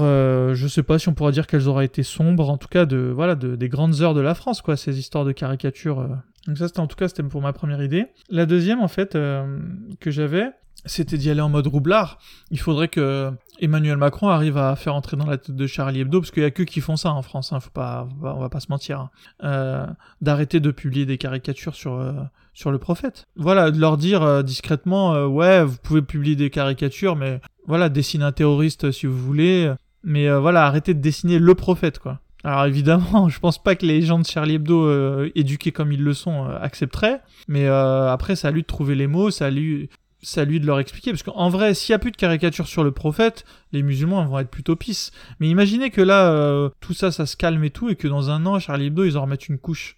[0.55, 3.12] je sais pas si on pourra dire qu'elles auraient été sombres, en tout cas de
[3.14, 6.09] voilà de, des grandes heures de la France, quoi, ces histoires de caricatures
[6.47, 8.07] donc ça, c'était en tout cas, c'était pour ma première idée.
[8.28, 9.59] La deuxième, en fait, euh,
[10.01, 10.51] que j'avais,
[10.86, 12.18] c'était d'y aller en mode roublard.
[12.51, 13.30] Il faudrait que
[13.61, 16.47] Emmanuel Macron arrive à faire entrer dans la tête de Charlie Hebdo, parce qu'il y
[16.47, 19.01] a que qui font ça en France, hein, faut pas, on va pas se mentir,
[19.01, 19.11] hein.
[19.45, 19.86] euh,
[20.22, 22.12] d'arrêter de publier des caricatures sur, euh,
[22.55, 23.28] sur le prophète.
[23.36, 28.32] Voilà, de leur dire discrètement, ouais, vous pouvez publier des caricatures, mais voilà, dessine un
[28.32, 29.72] terroriste si vous voulez,
[30.03, 32.20] mais voilà, arrêtez de dessiner le prophète, quoi.
[32.45, 36.03] Alors évidemment, je pense pas que les gens de Charlie Hebdo, euh, éduqués comme ils
[36.03, 37.20] le sont, euh, accepteraient.
[37.49, 39.91] Mais euh, après, ça a lui de trouver les mots, ça a lui,
[40.22, 41.11] ça lui de leur expliquer.
[41.11, 44.38] Parce qu'en vrai, s'il y a plus de caricatures sur le prophète, les musulmans vont
[44.38, 45.11] être plutôt pisse.
[45.38, 48.47] Mais imaginez que là, tout ça, ça se calme et tout, et que dans un
[48.47, 49.97] an, Charlie Hebdo, ils en remettent une couche.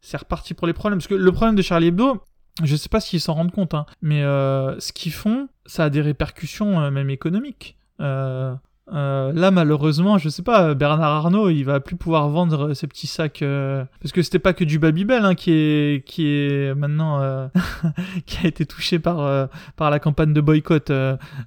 [0.00, 0.98] c'est reparti pour les problèmes.
[0.98, 2.22] Parce que le problème de Charlie Hebdo,
[2.62, 6.00] je sais pas s'ils s'en rendent compte, hein, mais ce qu'ils font, ça a des
[6.00, 7.76] répercussions même économiques.
[8.00, 8.54] Euh,
[8.92, 13.42] là, malheureusement, je sais pas, Bernard Arnault, il va plus pouvoir vendre ses petits sacs
[13.42, 17.48] euh, parce que c'était pas que du Babybel hein, qui est qui est maintenant euh,
[18.26, 20.92] qui a été touché par par la campagne de boycott.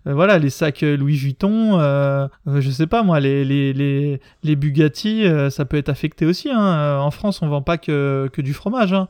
[0.05, 1.79] voilà, les sacs Louis Vuitton,
[2.47, 6.49] je sais pas moi, les les les, les Bugatti, ça peut être affecté aussi.
[6.49, 6.99] Hein.
[6.99, 8.93] En France, on vend pas que que du fromage.
[8.93, 9.07] Hein.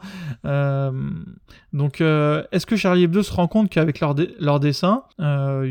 [1.74, 5.04] donc, est-ce que Charlie Hebdo se rend compte qu'avec leur leur dessin,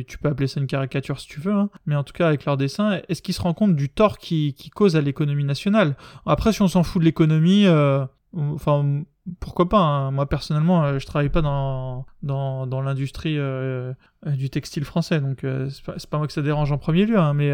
[0.07, 1.55] tu peux appeler ça une caricature si tu veux,
[1.85, 2.46] mais en tout cas avec
[3.09, 5.97] est-ce qu'ils se rendent compte du tort qui, qui cause à l'économie nationale?
[6.27, 9.03] Après, si on s'en fout de l'économie, euh, enfin,
[9.41, 10.11] pourquoi pas hein.
[10.11, 13.93] Moi, personnellement, euh, je travaille pas dans, dans, l'industrie euh,
[14.25, 17.53] du textile français, donc c'est pas, moi que ça dérange en premier lieu, hein, mais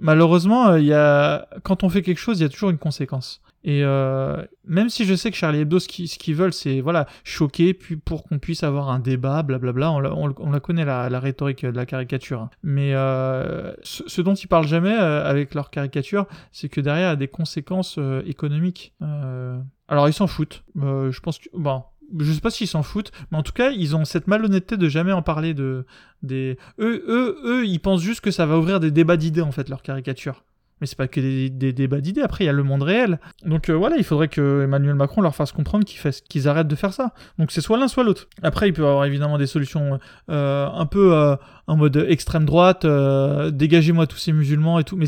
[0.00, 3.40] malheureusement, y a, quand on fait quelque chose, il y a toujours une conséquence.
[3.64, 7.72] Et euh, même si je sais que Charlie Hebdo, ce qu'ils veulent, c'est voilà choquer,
[7.72, 9.90] puis pour qu'on puisse avoir un débat, blablabla.
[9.90, 12.50] On la, on, la connaît la, rhétorique de la caricature.
[12.62, 17.10] Mais euh, ce, dont ils parlent jamais euh, avec leur caricature, c'est que derrière il
[17.10, 18.92] y a des conséquences euh, économiques.
[19.00, 19.58] Euh,
[19.88, 20.62] alors ils s'en foutent.
[20.76, 21.84] je pense que bon,
[22.18, 24.88] je sais pas s'ils s'en foutent, mais en tout cas, ils ont cette malhonnêteté de
[24.90, 25.86] jamais en parler de
[26.22, 26.58] des.
[26.78, 29.70] Eux, eux, eux, ils pensent juste que ça va ouvrir des débats d'idées en fait
[29.70, 30.44] leur caricature.
[30.84, 33.18] Mais c'est pas que des, débats d'idées, après il y a le monde réel.
[33.46, 36.92] Donc euh, voilà, il faudrait que Emmanuel Macron leur fasse comprendre qu'ils arrêtent de faire
[36.92, 37.14] ça.
[37.38, 38.28] Donc c'est soit l'un soit l'autre.
[38.42, 42.44] Après il peut y avoir évidemment des solutions euh, un peu euh, en mode extrême
[42.44, 44.96] droite, dégagez-moi tous ces musulmans et tout.
[44.96, 45.06] Mais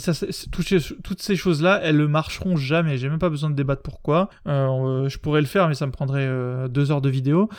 [0.50, 2.96] toutes ces choses-là, elles ne marcheront jamais.
[2.96, 4.30] J'ai même pas besoin de débattre pourquoi.
[4.46, 6.26] je pourrais le faire, mais ça me prendrait
[6.70, 7.50] deux heures de vidéo,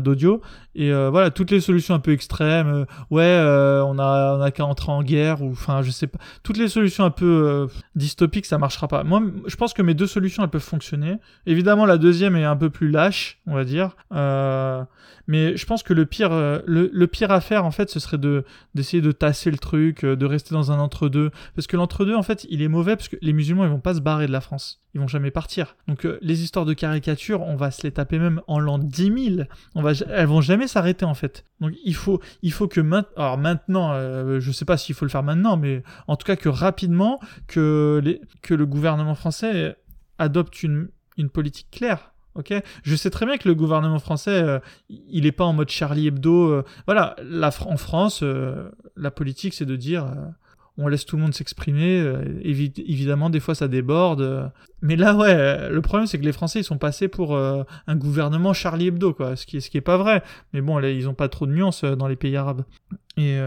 [0.00, 0.40] d'audio.
[0.74, 3.38] Et voilà, toutes les solutions un peu extrêmes, ouais,
[3.84, 6.18] on a, on a qu'à entrer en guerre, ou enfin je sais pas.
[6.42, 9.04] Toutes les solutions un peu dystopique, ça marchera pas.
[9.04, 11.16] Moi, je pense que mes deux solutions, elles peuvent fonctionner.
[11.46, 13.96] Évidemment, la deuxième est un peu plus lâche, on va dire.
[14.12, 14.82] Euh,
[15.26, 18.18] mais je pense que le pire, euh, le, pire à faire, en fait, ce serait
[18.18, 21.30] de d'essayer de tasser le truc, euh, de rester dans un entre-deux.
[21.54, 23.94] Parce que l'entre-deux, en fait, il est mauvais parce que les musulmans, ils vont pas
[23.94, 24.80] se barrer de la France.
[24.94, 25.76] Ils vont jamais partir.
[25.88, 29.48] Donc, les histoires de caricature, on va se les taper même en l'an 10 000.
[29.74, 31.44] On va, elles vont jamais s'arrêter, en fait.
[31.60, 33.92] Donc, il faut, il faut que maintenant, alors maintenant,
[34.40, 38.02] je sais pas s'il faut le faire maintenant, mais en tout cas que rapidement, que,
[38.48, 39.76] le gouvernement français
[40.18, 40.88] adopte une
[41.30, 42.12] politique claire.
[42.36, 44.58] Ok, je sais très bien que le gouvernement français, euh,
[44.90, 46.50] il n'est pas en mode Charlie Hebdo.
[46.50, 47.16] Euh, voilà,
[47.60, 50.06] en France, euh, la politique, c'est de dire,
[50.76, 52.04] on laisse tout le monde s'exprimer.
[52.42, 54.52] évidemment, des fois, ça déborde.
[54.82, 58.52] mais là, ouais, le problème, c'est que les Français, ils sont passés pour un gouvernement
[58.52, 59.36] Charlie Hebdo, quoi.
[59.36, 60.22] Ce qui, ce est pas vrai.
[60.52, 62.64] Mais bon, là, ils n'ont pas trop de nuances dans les pays arabes.
[63.16, 63.38] Et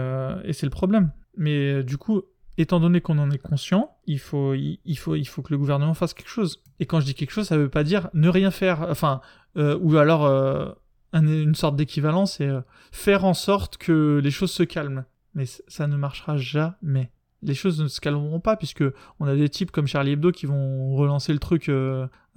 [0.51, 1.11] c'est le problème.
[1.37, 2.23] Mais du coup,
[2.59, 6.61] étant donné qu'on en est conscient, il faut, que le gouvernement fasse quelque chose.
[6.79, 9.21] Et quand je dis quelque chose, ça ne veut pas dire ne rien faire, enfin,
[9.57, 10.71] euh, ou alors, euh,
[11.13, 12.49] une sorte d'équivalent, c'est
[12.91, 15.05] faire en sorte que les choses se calment.
[15.35, 18.83] Mais ça ne marchera jamais les choses ne se calmeront pas puisque
[19.19, 21.71] on a des types comme Charlie Hebdo qui vont relancer le truc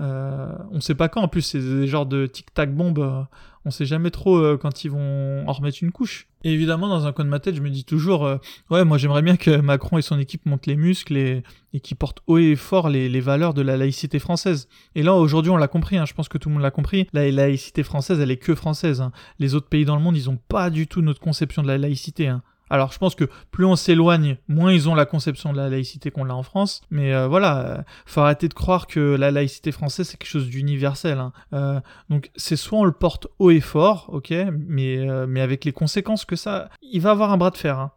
[0.03, 2.99] euh, euh, on sait pas quand en plus c'est des genres de tic tac bombes
[2.99, 3.23] euh,
[3.65, 7.07] on sait jamais trop euh, quand ils vont en remettre une couche et évidemment dans
[7.07, 8.29] un coin de ma tête je me dis toujours
[8.71, 11.43] ouais moi j'aimerais bien que Macron et son équipe montent les muscles et,
[11.73, 15.51] et qu'ils portent haut et fort les, valeurs de la laïcité française et là aujourd'hui
[15.51, 18.19] on l'a compris hein, je pense que tout le monde l'a compris la laïcité française
[18.19, 19.13] elle est que française hein.
[19.39, 21.79] les autres pays dans le monde ils ont pas du tout notre conception de la
[21.79, 22.43] laïcité hein.
[22.73, 26.11] Alors je pense que plus on s'éloigne, moins ils ont la conception de la laïcité
[26.11, 26.81] qu'on l'a en France.
[26.91, 30.49] Mais euh, voilà, euh, faut arrêter de croire que la laïcité française c'est quelque chose
[30.49, 31.19] d'universel.
[31.19, 31.33] Hein.
[31.53, 35.73] Euh, donc c'est soit on le porte haut et fort, ok, mais, mais avec les
[35.73, 37.79] conséquences que ça, il va avoir un bras de fer.
[37.79, 37.93] Hein.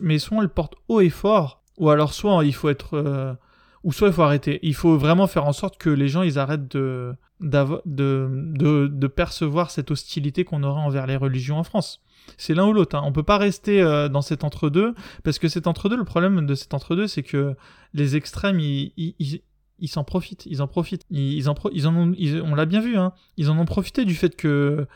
[0.00, 3.36] Mais soit on le porte haut et fort, ou alors soit il faut être
[3.84, 4.58] ou soit il faut arrêter.
[4.62, 9.06] Il faut vraiment faire en sorte que les gens ils arrêtent de, de, de, de
[9.06, 12.02] percevoir cette hostilité qu'on aurait envers les religions en France.
[12.36, 12.96] C'est l'un ou l'autre.
[12.96, 13.02] Hein.
[13.04, 16.54] On peut pas rester euh, dans cet entre-deux, parce que cet entre-deux, le problème de
[16.54, 17.54] cet entre-deux, c'est que
[17.94, 19.42] les extrêmes, ils,
[19.86, 20.46] s'en profitent.
[20.46, 21.04] Ils en profitent.
[21.10, 22.14] Ils, en, ils en ont,
[22.44, 23.12] on l'a bien vu, hein.
[23.36, 24.86] Ils en ont profité du fait que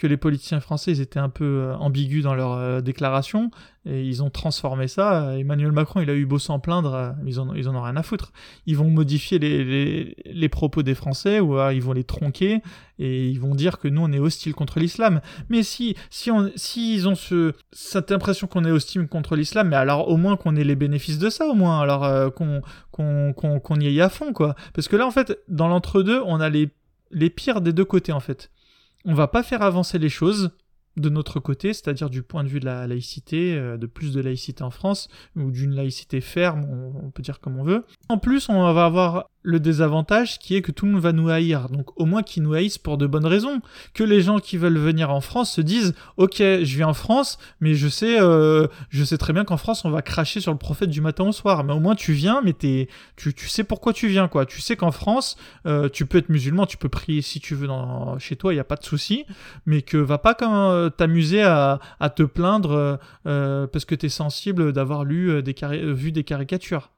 [0.00, 3.50] que les politiciens français ils étaient un peu euh, ambigus dans leurs euh, déclarations
[3.84, 5.38] et ils ont transformé ça.
[5.38, 8.32] Emmanuel Macron, il a eu beau s'en plaindre, euh, ils en, ont rien à foutre.
[8.64, 12.62] Ils vont modifier les, propos des Français ou ils vont les tronquer
[12.98, 15.20] et ils vont dire que nous on est hostile contre l'islam.
[15.50, 19.68] Mais si si on si ils ont ce cette impression qu'on est hostile contre l'islam,
[19.68, 23.86] mais alors au moins qu'on ait les bénéfices de ça au moins, alors qu'on y
[23.86, 24.54] aille à fond quoi.
[24.72, 28.20] Parce que là en fait dans l'entre-deux, on a les pires des deux côtés en
[28.20, 28.50] fait
[29.04, 30.50] on va pas faire avancer les choses
[30.96, 34.20] de notre côté, c'est-à-dire du point de vue de la laïcité, euh, de plus de
[34.20, 37.84] laïcité en France, ou d'une laïcité ferme, on, peut dire comme on veut.
[38.08, 41.28] En plus, on va avoir le désavantage qui est que tout le monde va nous
[41.28, 41.68] haïr.
[41.68, 43.60] Donc au moins qu'ils nous haïssent pour de bonnes raisons.
[43.94, 47.38] Que les gens qui veulent venir en France se disent ok je viens en France
[47.60, 50.58] mais je sais euh, je sais très bien qu'en France on va cracher sur le
[50.58, 51.64] prophète du matin au soir.
[51.64, 54.44] Mais au moins tu viens mais t'es, tu, tu sais pourquoi tu viens quoi.
[54.44, 55.36] Tu sais qu'en France
[55.66, 58.56] euh, tu peux être musulman, tu peux prier si tu veux dans, chez toi, il
[58.56, 59.24] n'y a pas de souci.
[59.64, 64.72] Mais que va pas comme euh, t'amuser à, à, te plaindre parce que t'es sensible
[64.72, 66.90] d'avoir lu vu des caricatures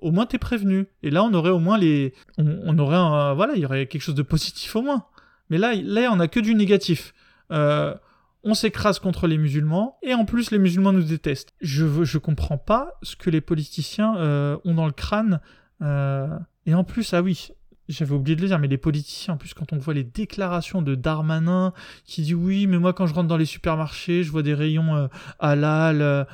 [0.00, 0.86] au moins t'es prévenu.
[1.02, 4.02] Et là, on aurait au moins les, on, aurait un, voilà, il y aurait quelque
[4.02, 5.04] chose de positif au moins.
[5.50, 7.14] Mais là, là, on a que du négatif.
[7.50, 7.94] Euh,
[8.44, 11.54] on s'écrase contre les musulmans et en plus les musulmans nous détestent.
[11.60, 15.40] Je je comprends pas ce que les politiciens euh, ont dans le crâne.
[15.82, 16.28] Euh,
[16.66, 17.48] et en plus, ah oui,
[17.88, 20.82] j'avais oublié de le dire, mais les politiciens, en plus, quand on voit les déclarations
[20.82, 21.72] de Darmanin
[22.04, 25.08] qui dit oui, mais moi quand je rentre dans les supermarchés, je vois des rayons
[25.40, 26.26] halal,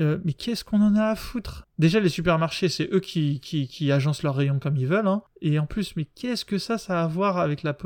[0.00, 1.66] euh, mais qu'est-ce qu'on en a à foutre?
[1.78, 5.06] Déjà, les supermarchés, c'est eux qui, qui, qui, agencent leurs rayons comme ils veulent.
[5.06, 5.22] Hein.
[5.42, 7.76] Et en plus, mais qu'est-ce que ça, ça a à voir avec, la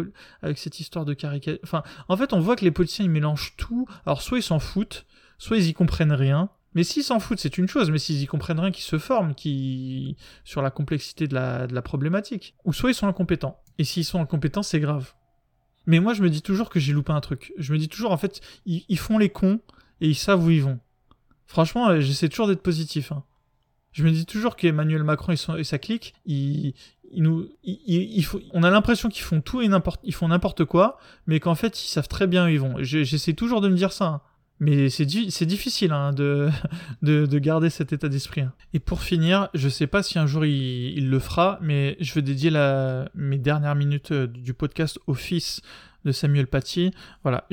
[0.42, 3.54] avec cette histoire de caricature Enfin, en fait, on voit que les politiciens, ils mélangent
[3.56, 3.86] tout.
[4.06, 5.06] Alors, soit ils s'en foutent,
[5.38, 6.50] soit ils y comprennent rien.
[6.74, 9.34] Mais s'ils s'en foutent, c'est une chose, mais s'ils y comprennent rien, qu'ils se forment
[9.34, 10.16] qui...
[10.44, 12.56] sur la complexité de la, de la problématique.
[12.64, 13.60] Ou soit ils sont incompétents.
[13.78, 15.14] Et s'ils sont incompétents, c'est grave.
[15.86, 17.52] Mais moi, je me dis toujours que j'ai loupé un truc.
[17.58, 19.60] Je me dis toujours, en fait, ils, ils font les cons
[20.00, 20.80] et ils savent où ils vont.
[21.46, 23.12] Franchement, euh, j'essaie toujours d'être positif.
[23.12, 23.22] Hein.
[23.92, 26.74] Je me dis toujours qu'Emmanuel Macron et, sa clique, ils,
[27.16, 27.48] nous,
[28.52, 31.84] on a l'impression qu'ils font tout et n'importe, ils font n'importe quoi, mais qu'en fait
[31.84, 32.76] ils savent très bien où ils vont.
[32.80, 34.20] J'essaie toujours de me dire ça, hein.
[34.58, 36.50] mais c'est difficile hein, de,
[37.02, 38.42] de, garder cet état d'esprit.
[38.72, 42.22] Et pour finir, je sais pas si un jour il, le fera, mais je veux
[42.22, 42.50] dédier
[43.14, 45.62] mes dernières minutes euh, du podcast au fils
[46.04, 46.92] de Samuel Paty.
[47.22, 47.46] Voilà,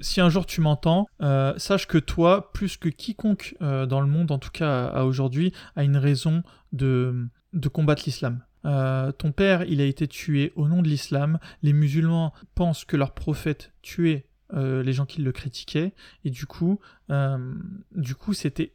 [0.00, 4.06] si un jour tu m'entends, euh, sache que toi, plus que quiconque euh, dans le
[4.06, 8.44] monde, en tout cas à, aujourd'hui, a une raison de, de combattre l'islam.
[8.64, 11.38] Euh, ton père, il a été tué au nom de l'islam.
[11.62, 15.92] Les musulmans pensent que leur prophète tuait les gens qui le critiquaient,
[16.24, 16.80] et du coup,
[17.10, 18.72] du coup, c'était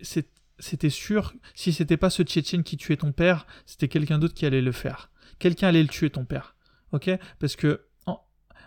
[0.59, 4.45] c'était sûr, si c'était pas ce Tchétchène qui tuait ton père, c'était quelqu'un d'autre qui
[4.45, 5.09] allait le faire.
[5.39, 6.55] Quelqu'un allait le tuer ton père.
[6.91, 7.09] Ok?
[7.39, 7.82] Parce que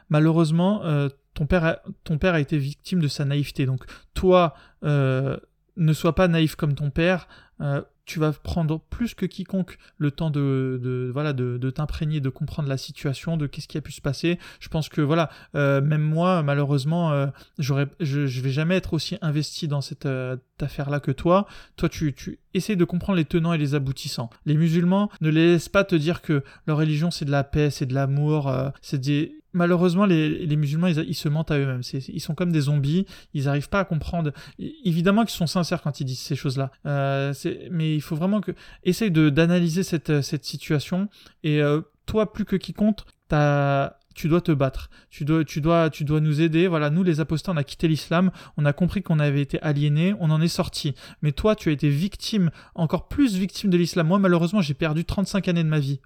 [0.08, 3.66] malheureusement, euh, ton, père a, ton père a été victime de sa naïveté.
[3.66, 3.84] Donc
[4.14, 4.54] toi,
[4.84, 5.36] euh,
[5.76, 7.28] ne sois pas naïf comme ton père.
[7.60, 12.68] Euh, tu vas prendre plus que quiconque le temps de, voilà de, t'imprégner, de comprendre
[12.68, 14.38] la situation, de qu'est-ce qui a pu se passer.
[14.60, 17.26] Je pense que voilà, même moi, malheureusement,
[17.58, 20.06] je, je vais jamais être aussi investi dans cette
[20.60, 21.48] affaire-là que toi.
[21.74, 24.30] Toi, tu, tu essayes de comprendre les tenants et les aboutissants.
[24.44, 27.70] Les musulmans ne les laissent pas te dire que leur religion c'est de la paix,
[27.70, 31.82] c'est de l'amour, c'est des malheureusement, les, musulmans, ils, se mentent à eux-mêmes.
[31.92, 33.06] Ils sont comme des zombies.
[33.34, 34.32] Ils n'arrivent pas à comprendre.
[34.58, 36.70] Évidemment qu'ils sont sincères quand ils disent ces choses-là.
[36.84, 37.32] Euh,
[37.70, 38.52] mais il faut vraiment que
[38.84, 41.08] essaye de d'analyser cette, cette situation.
[41.42, 44.88] Et euh, toi, plus que quiconque, t'as tu dois te battre.
[45.10, 45.44] Tu dois,
[46.20, 46.66] nous aider.
[46.66, 50.14] Voilà, nous les apostats, on a quitté l'islam, on a compris qu'on avait été aliénés,
[50.18, 50.94] on en est sorti.
[51.22, 54.08] Mais toi, tu as été victime, encore plus victime de l'islam.
[54.08, 56.00] Moi, malheureusement, j'ai perdu 35 années de ma vie.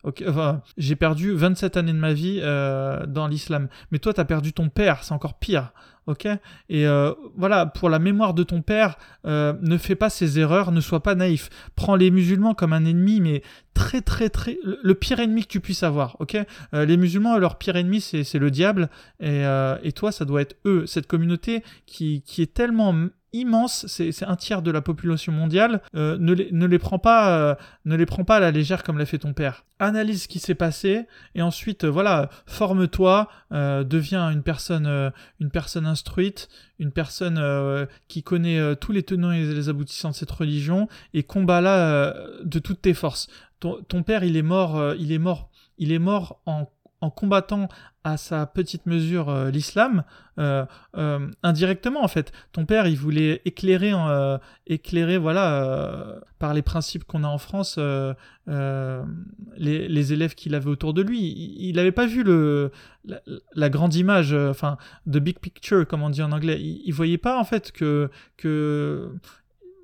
[0.76, 3.68] J'ai perdu 27 années de ma vie euh, dans l'islam.
[3.92, 5.72] Mais toi, tu as perdu ton père, c'est encore pire
[6.10, 6.26] ok.
[6.68, 10.72] Et euh, voilà, pour la mémoire de ton père, euh, ne fais pas ces erreurs,
[10.72, 11.48] ne sois pas naïf.
[11.76, 13.42] Prends les musulmans comme un ennemi, mais
[13.74, 16.36] très très très le pire ennemi que tu puisses avoir, ok?
[16.74, 18.90] Euh, Les musulmans, leur pire ennemi, c'est le diable,
[19.20, 19.42] et,
[19.82, 22.94] et, toi, ça doit être eux, cette communauté qui, qui est tellement
[23.32, 27.38] immense, c'est un tiers de la population mondiale, euh, ne, les, ne, les prend pas,
[27.38, 27.54] euh,
[27.84, 29.64] ne les prend pas à la légère comme l'a fait ton père.
[29.78, 35.86] Analyse ce qui s'est passé et ensuite, euh, voilà, forme-toi, deviens une personne, une personne
[35.86, 41.24] instruite, une personne qui connaît tous les tenants et les aboutissants de cette religion et
[41.24, 42.14] combat-la
[42.44, 43.26] de toutes tes forces.
[43.58, 46.70] Ton, ton, père, il est mort, il est mort, il est mort en
[47.00, 47.68] en combattant
[48.02, 50.04] à sa petite mesure euh, l'islam,
[50.38, 50.64] euh,
[50.96, 52.32] euh, indirectement en fait.
[52.52, 53.92] Ton père, il voulait éclairer,
[54.66, 57.78] éclairer voilà, par les principes qu'on a en France,
[58.46, 61.20] les, élèves qu'il avait autour de lui.
[61.58, 62.70] Il n'avait pas vu le,
[63.54, 66.58] la, grande image, enfin, the big picture, comme on dit en anglais.
[66.60, 69.12] Il, voyait pas en fait que, que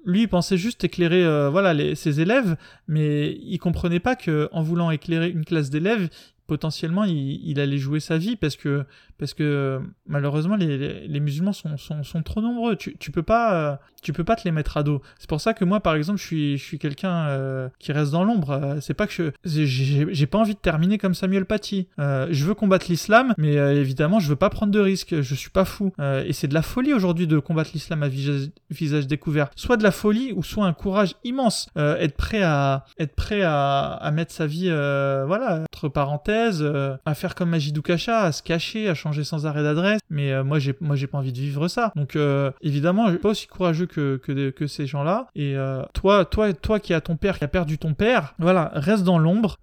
[0.07, 2.57] lui, il pensait juste éclairer voilà, ses élèves,
[2.89, 6.09] mais il comprenait pas que en voulant éclairer une classe d'élèves,
[6.47, 8.85] potentiellement il, allait jouer sa vie parce que,
[9.19, 12.77] parce que malheureusement les, musulmans sont, sont, sont, trop nombreux.
[12.77, 15.03] Tu, tu peux pas tu peux pas te les mettre à dos.
[15.19, 18.13] C'est pour ça que moi par exemple je suis, je suis quelqu'un euh, qui reste
[18.13, 18.51] dans l'ombre.
[18.51, 21.89] Euh, c'est pas que je j'ai pas envie de terminer comme Samuel Paty.
[21.99, 25.21] Euh, je veux combattre l'islam, mais évidemment je veux pas prendre de risques.
[25.21, 25.93] Je suis pas fou.
[26.01, 29.49] et c'est de la folie aujourd'hui de combattre l'islam à visage, visage, découvert.
[29.57, 31.69] Soit de la folie ou soit un courage immense.
[31.77, 37.15] être prêt à être prêt à, à mettre sa vie voilà entre parenthèses euh, à
[37.15, 40.01] faire comme Majidou Kacha, à se cacher, à changer sans arrêt d'adresse.
[40.11, 41.93] Mais euh, moi, j'ai moi j'ai pas envie de vivre ça.
[41.97, 45.29] Donc euh, évidemment, je suis pas aussi courageux que que, ces gens-là.
[45.35, 45.57] Et
[45.95, 49.19] toi, toi, toi qui as ton père, qui a perdu ton père, voilà, reste dans
[49.19, 49.57] l'ombre,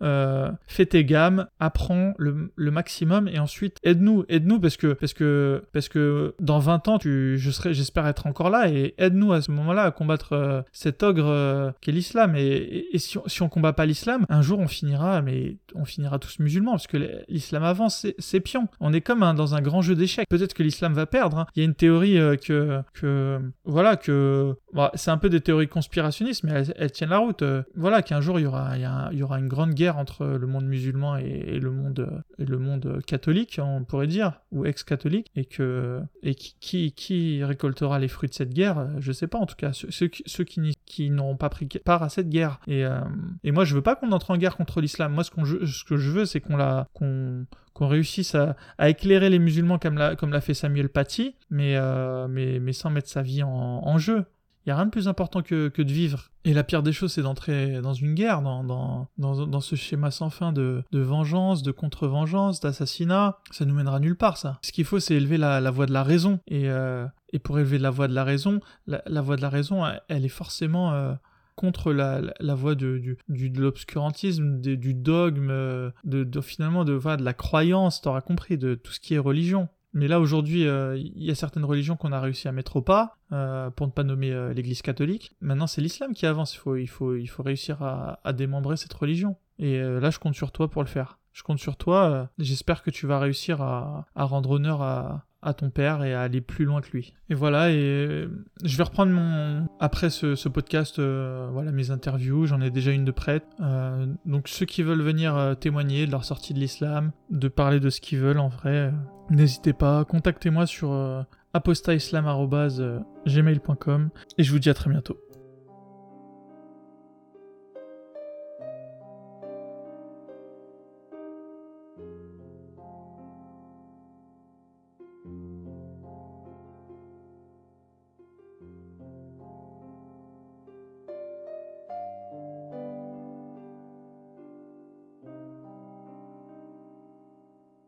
[0.68, 5.90] fais tes gammes, apprends le, maximum et ensuite aide-nous, aide-nous parce que parce que parce
[5.90, 9.52] que dans 20 ans, tu, je serai, j'espère être encore là et aide-nous à ce
[9.52, 12.36] moment-là à combattre cet ogre qu'est l'islam.
[12.36, 16.20] Et, si, on, si on combat pas l'islam, un jour on finira, mais on finira
[16.20, 18.68] tous musulmans parce que l'islam avance, c'est pion.
[18.80, 20.28] On est comme dans un grand jeu d'échecs.
[20.30, 21.40] Peut-être que l'islam va perdre.
[21.40, 21.46] Hein.
[21.56, 25.40] Il y a une théorie euh, que, que, voilà, que, bah, c'est un peu des
[25.40, 27.44] théories conspirationnistes, mais elles, tiennent la route.
[27.44, 28.76] Euh, voilà, qu'un jour il y aura,
[29.12, 33.60] il aura une grande guerre entre le monde musulman et, le monde, le monde catholique,
[33.62, 38.88] on pourrait dire, ou ex-catholique, et que, et qui, récoltera les fruits de cette guerre,
[39.00, 39.72] je sais pas en tout cas.
[39.74, 42.60] Ceux, qui, n'auront pas pris part à cette guerre.
[42.68, 43.00] Et, euh,
[43.46, 45.14] moi, je veux pas qu'on entre en guerre contre l'islam.
[45.14, 47.46] Moi, ce, que je veux, c'est qu'on
[47.80, 48.56] réussisse à,
[48.90, 53.98] éclairer les musulmans comme l'a, fait Samuel Paty, mais, euh, sans mettre sa vie en
[54.00, 54.26] jeu.
[54.66, 56.32] Il n'y a rien de plus important que, que, de vivre.
[56.46, 60.10] Et la pire des choses, c'est d'entrer dans une guerre, dans, dans, dans, ce schéma
[60.10, 63.40] sans fin de, de vengeance, de contre-vengeance, d'assassinat.
[63.52, 64.60] Ça nous mènera nulle part, ça.
[64.62, 66.40] Ce qu'il faut, c'est élever la, la voix de la raison.
[66.48, 69.50] Et, euh, et pour élever la voix de la raison, la, la voix de la
[69.50, 70.94] raison, elle, est forcément...
[70.94, 71.14] Euh,
[71.56, 77.34] contre la, la, de, du, de l'obscurantisme, du dogme, de, de, finalement de, de la
[77.34, 79.70] croyance, t'auras compris, de tout ce qui est religion.
[79.94, 82.82] Mais là aujourd'hui, euh, il y a certaines religions qu'on a réussi à mettre au
[82.82, 85.36] pas, euh, pour ne pas nommer euh, l'Église catholique.
[85.40, 86.56] Maintenant, c'est l'islam qui avance.
[86.56, 89.36] Il faut, il faut, il faut réussir à, démembrer cette religion.
[89.60, 91.20] Et là, je compte sur toi pour le faire.
[91.32, 92.30] Je compte sur toi.
[92.40, 96.42] J'espère que tu vas réussir à rendre honneur à, à ton père et à aller
[96.42, 97.14] plus loin que lui.
[97.30, 98.28] Et voilà, et
[98.64, 103.04] je vais reprendre mon après ce, podcast, euh, voilà mes interviews, j'en ai déjà une
[103.06, 103.46] de prête.
[103.62, 107.80] Euh, donc ceux qui veulent venir euh, témoigner de leur sortie de l'islam, de parler
[107.80, 108.92] de ce qu'ils veulent en vrai,
[109.30, 115.18] n'hésitez pas, contactez-moi sur apostaislam@gmail.com et je vous dis à très bientôt.